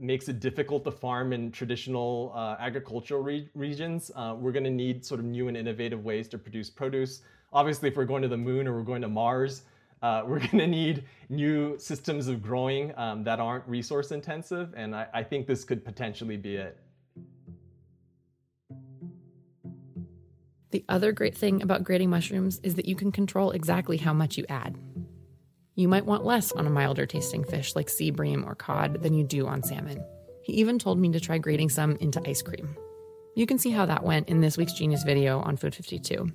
makes 0.00 0.28
it 0.28 0.40
difficult 0.40 0.84
to 0.84 0.90
farm 0.90 1.32
in 1.32 1.50
traditional 1.50 2.32
uh, 2.34 2.56
agricultural 2.58 3.22
re- 3.22 3.48
regions, 3.54 4.10
we're 4.38 4.52
going 4.52 4.64
to 4.64 4.70
need 4.70 5.04
sort 5.04 5.20
of 5.20 5.26
new 5.26 5.48
and 5.48 5.56
innovative 5.56 6.04
ways 6.04 6.28
to 6.28 6.38
produce 6.38 6.70
produce 6.70 7.22
obviously, 7.52 7.88
if 7.88 7.96
we're 7.96 8.04
going 8.04 8.22
to 8.22 8.28
the 8.28 8.36
moon 8.36 8.66
or 8.66 8.74
we're 8.74 8.82
going 8.82 9.02
to 9.02 9.08
Mars, 9.08 9.62
uh, 10.02 10.22
we're 10.26 10.38
going 10.38 10.58
to 10.58 10.66
need 10.66 11.04
new 11.28 11.78
systems 11.78 12.28
of 12.28 12.42
growing 12.42 12.96
um, 12.96 13.24
that 13.24 13.40
aren't 13.40 13.66
resource 13.66 14.12
intensive. 14.12 14.72
And 14.76 14.94
I, 14.94 15.06
I 15.12 15.22
think 15.22 15.46
this 15.46 15.64
could 15.64 15.84
potentially 15.84 16.36
be 16.36 16.56
it. 16.56 16.78
The 20.70 20.84
other 20.90 21.12
great 21.12 21.34
thing 21.34 21.62
about 21.62 21.82
grating 21.82 22.10
mushrooms 22.10 22.60
is 22.62 22.74
that 22.74 22.84
you 22.84 22.94
can 22.94 23.10
control 23.10 23.52
exactly 23.52 23.96
how 23.96 24.12
much 24.12 24.36
you 24.36 24.44
add. 24.50 24.76
You 25.78 25.86
might 25.86 26.06
want 26.06 26.24
less 26.24 26.50
on 26.50 26.66
a 26.66 26.70
milder 26.70 27.06
tasting 27.06 27.44
fish 27.44 27.76
like 27.76 27.88
sea 27.88 28.10
bream 28.10 28.44
or 28.44 28.56
cod 28.56 29.00
than 29.00 29.14
you 29.14 29.22
do 29.22 29.46
on 29.46 29.62
salmon. 29.62 30.04
He 30.42 30.54
even 30.54 30.76
told 30.76 30.98
me 30.98 31.12
to 31.12 31.20
try 31.20 31.38
grating 31.38 31.68
some 31.68 31.94
into 32.00 32.20
ice 32.28 32.42
cream. 32.42 32.76
You 33.36 33.46
can 33.46 33.58
see 33.58 33.70
how 33.70 33.86
that 33.86 34.02
went 34.02 34.28
in 34.28 34.40
this 34.40 34.58
week's 34.58 34.72
Genius 34.72 35.04
video 35.04 35.38
on 35.38 35.56
Food 35.56 35.76
52. 35.76 36.32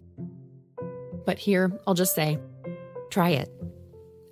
But 1.25 1.39
here, 1.39 1.77
I'll 1.85 1.93
just 1.93 2.15
say 2.15 2.39
try 3.11 3.31
it. 3.31 3.51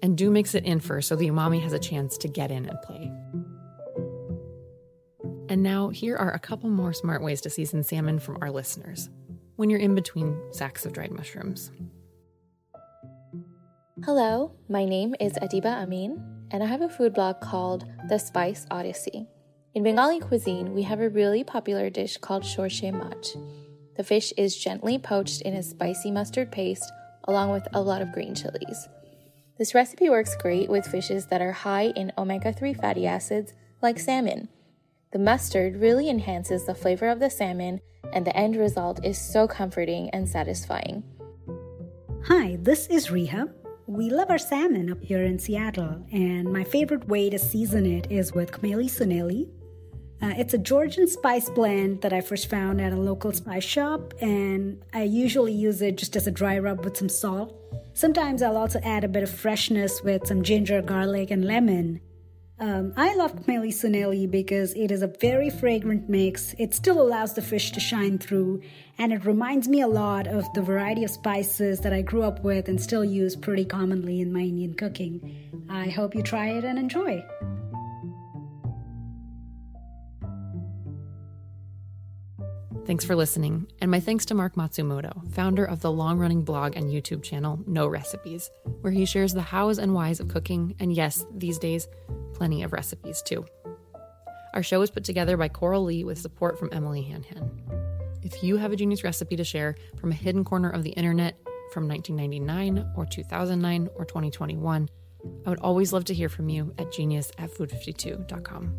And 0.02 0.18
do 0.18 0.32
mix 0.32 0.56
it 0.56 0.64
in 0.64 0.80
first 0.80 1.10
so 1.10 1.18
the 1.18 1.28
umami 1.28 1.62
has 1.62 1.74
a 1.74 1.80
chance 1.80 2.18
to 2.20 2.30
get 2.30 2.50
in 2.50 2.66
and 2.66 2.82
play. 2.82 3.12
And 5.50 5.62
now, 5.62 5.90
here 5.90 6.16
are 6.16 6.32
a 6.32 6.40
couple 6.40 6.70
more 6.70 6.94
smart 6.94 7.22
ways 7.22 7.42
to 7.42 7.50
season 7.50 7.84
salmon 7.84 8.18
from 8.18 8.38
our 8.40 8.50
listeners 8.50 9.10
when 9.58 9.70
you're 9.70 9.78
in 9.82 9.94
between 9.94 10.42
sacks 10.52 10.86
of 10.86 10.94
dried 10.94 11.12
mushrooms. 11.12 11.70
Hello, 14.04 14.52
my 14.68 14.84
name 14.84 15.14
is 15.20 15.34
Adiba 15.34 15.84
Amin, 15.84 16.20
and 16.50 16.64
I 16.64 16.66
have 16.66 16.82
a 16.82 16.90
food 16.90 17.14
blog 17.14 17.40
called 17.40 17.86
The 18.10 18.18
Spice 18.18 18.66
Odyssey. 18.72 19.28
In 19.76 19.84
Bengali 19.84 20.20
cuisine, 20.20 20.74
we 20.74 20.82
have 20.82 21.00
a 21.00 21.08
really 21.08 21.44
popular 21.44 21.88
dish 21.92 22.18
called 22.18 22.42
shorshe 22.42 22.92
mach. 22.92 23.26
The 23.98 24.04
fish 24.04 24.34
is 24.38 24.58
gently 24.58 24.98
poached 24.98 25.44
in 25.44 25.54
a 25.54 25.62
spicy 25.62 26.10
mustard 26.10 26.52
paste 26.52 26.92
along 27.26 27.52
with 27.52 27.68
a 27.74 27.82
lot 27.82 28.02
of 28.02 28.12
green 28.12 28.34
chilies. 28.34 28.90
This 29.60 29.76
recipe 29.76 30.10
works 30.10 30.36
great 30.36 30.68
with 30.68 30.88
fishes 30.88 31.28
that 31.28 31.44
are 31.44 31.52
high 31.52 31.94
in 31.96 32.12
omega 32.18 32.52
3 32.52 32.74
fatty 32.74 33.06
acids 33.06 33.54
like 33.84 34.00
salmon. 34.00 34.50
The 35.14 35.20
mustard 35.20 35.76
really 35.76 36.10
enhances 36.10 36.66
the 36.66 36.74
flavor 36.74 37.08
of 37.08 37.20
the 37.20 37.30
salmon, 37.30 37.82
and 38.14 38.26
the 38.26 38.36
end 38.36 38.56
result 38.56 39.06
is 39.06 39.20
so 39.20 39.48
comforting 39.48 40.10
and 40.10 40.28
satisfying. 40.28 41.04
Hi, 42.26 42.58
this 42.60 42.88
is 42.88 43.10
Riha. 43.10 43.61
We 43.92 44.10
love 44.10 44.30
our 44.30 44.38
salmon 44.38 44.90
up 44.90 45.04
here 45.04 45.22
in 45.22 45.38
Seattle, 45.38 46.02
and 46.14 46.46
my 46.46 46.64
favorite 46.64 47.10
way 47.10 47.30
to 47.30 47.38
season 47.38 47.86
it 47.86 48.10
is 48.10 48.32
with 48.32 48.50
Khmeli 48.50 48.86
Suneli, 48.86 49.50
uh, 50.22 50.34
it's 50.38 50.54
a 50.54 50.58
Georgian 50.58 51.08
spice 51.08 51.50
blend 51.50 52.02
that 52.02 52.14
I 52.14 52.22
first 52.22 52.50
found 52.50 52.80
at 52.80 52.94
a 52.94 52.96
local 52.96 53.34
spice 53.34 53.66
shop, 53.66 54.14
and 54.22 54.82
I 54.94 55.04
usually 55.04 55.52
use 55.52 55.82
it 55.82 55.98
just 55.98 56.16
as 56.16 56.26
a 56.26 56.32
dry 56.32 56.58
rub 56.58 56.86
with 56.86 56.96
some 56.96 57.10
salt. 57.10 57.54
Sometimes 57.94 58.42
I'll 58.42 58.56
also 58.56 58.80
add 58.82 59.04
a 59.04 59.10
bit 59.10 59.24
of 59.24 59.30
freshness 59.30 60.02
with 60.02 60.26
some 60.26 60.42
ginger, 60.42 60.82
garlic, 60.82 61.30
and 61.30 61.44
lemon. 61.44 62.00
Um, 62.62 62.94
I 62.96 63.16
love 63.16 63.34
Khmeli 63.34 63.70
Suneli 63.70 64.30
because 64.30 64.76
it 64.76 64.92
is 64.92 65.02
a 65.02 65.08
very 65.08 65.50
fragrant 65.50 66.08
mix. 66.08 66.54
It 66.60 66.76
still 66.76 67.02
allows 67.02 67.34
the 67.34 67.42
fish 67.42 67.72
to 67.72 67.80
shine 67.80 68.20
through, 68.20 68.62
and 69.00 69.12
it 69.12 69.26
reminds 69.26 69.68
me 69.68 69.82
a 69.82 69.88
lot 69.88 70.28
of 70.28 70.46
the 70.54 70.62
variety 70.62 71.04
of 71.04 71.10
spices 71.10 71.80
that 71.80 71.92
I 71.92 72.04
grew 72.04 72.22
up 72.22 72.44
with 72.44 72.68
and 72.68 72.80
still 72.80 73.04
use 73.04 73.36
pretty 73.36 73.66
commonly 73.66 74.22
in 74.22 74.32
my 74.32 74.42
Indian 74.42 74.76
cooking. 74.76 75.66
I 75.72 75.90
hope 75.90 76.14
you 76.14 76.22
try 76.22 76.50
it 76.50 76.64
and 76.64 76.78
enjoy. 76.78 77.26
Thanks 82.86 83.04
for 83.04 83.16
listening, 83.16 83.72
and 83.82 83.90
my 83.90 84.00
thanks 84.00 84.26
to 84.26 84.36
Marc 84.36 84.54
Matsumoto, 84.56 85.32
founder 85.32 85.66
of 85.66 85.82
the 85.82 85.92
long 85.92 86.20
running 86.20 86.44
blog 86.44 86.76
and 86.76 86.92
YouTube 86.92 87.24
channel 87.24 87.60
No 87.66 87.88
Recipes, 87.88 88.52
where 88.82 88.94
he 88.94 89.06
shares 89.06 89.34
the 89.34 89.42
hows 89.42 89.80
and 89.80 89.96
whys 89.96 90.20
of 90.20 90.28
cooking, 90.28 90.76
and 90.80 90.94
yes, 90.94 91.26
these 91.34 91.58
days, 91.58 91.88
plenty 92.34 92.64
of 92.64 92.74
recipes 92.74 93.22
too. 93.22 93.46
Our 94.54 94.64
show 94.64 94.82
is 94.82 94.92
put 94.92 95.04
together 95.04 95.38
by 95.38 95.48
Coral 95.48 95.84
Lee 95.84 96.04
with 96.04 96.18
support 96.18 96.60
from 96.60 96.70
Emily 96.72 97.02
Hanhan. 97.04 97.62
If 98.22 98.44
you 98.44 98.58
have 98.58 98.72
a 98.72 98.76
genius 98.76 99.04
recipe 99.04 99.36
to 99.36 99.44
share 99.44 99.76
from 100.00 100.12
a 100.12 100.16
hidden 100.16 100.44
corner 100.44 100.70
of 100.70 100.84
the 100.84 100.92
internet 100.92 101.38
from 101.74 101.88
1999 101.88 102.94
or 102.96 103.06
2009 103.06 103.90
or 103.96 104.06
2021, 104.06 104.90
I 105.46 105.50
would 105.50 105.60
always 105.60 105.94
love 105.94 106.06
to 106.06 106.14
hear 106.14 106.30
from 106.30 106.50
you 106.50 106.74
at 106.78 106.92
genius 106.92 107.32
at 107.38 107.52
food52.com. 107.52 108.76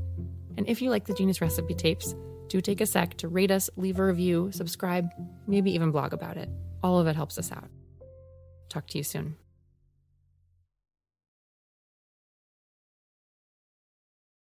And 0.57 0.69
if 0.69 0.83
you 0.83 0.91
like 0.91 1.07
the 1.07 1.15
Genius 1.15 1.41
Recipe 1.41 1.75
tapes, 1.75 2.15
do 2.49 2.61
take 2.61 2.81
a 2.81 2.87
sec 2.87 3.17
to 3.19 3.29
rate 3.29 3.51
us, 3.51 3.71
leave 3.77 3.99
a 3.99 4.05
review, 4.05 4.51
subscribe, 4.53 5.09
maybe 5.47 5.73
even 5.73 5.91
blog 5.91 6.12
about 6.12 6.37
it. 6.37 6.51
All 6.83 6.99
of 6.99 7.07
it 7.07 7.17
helps 7.17 7.38
us 7.38 7.51
out. 7.51 7.71
Talk 8.69 8.87
to 8.88 8.99
you 8.99 9.05
soon. 9.05 9.37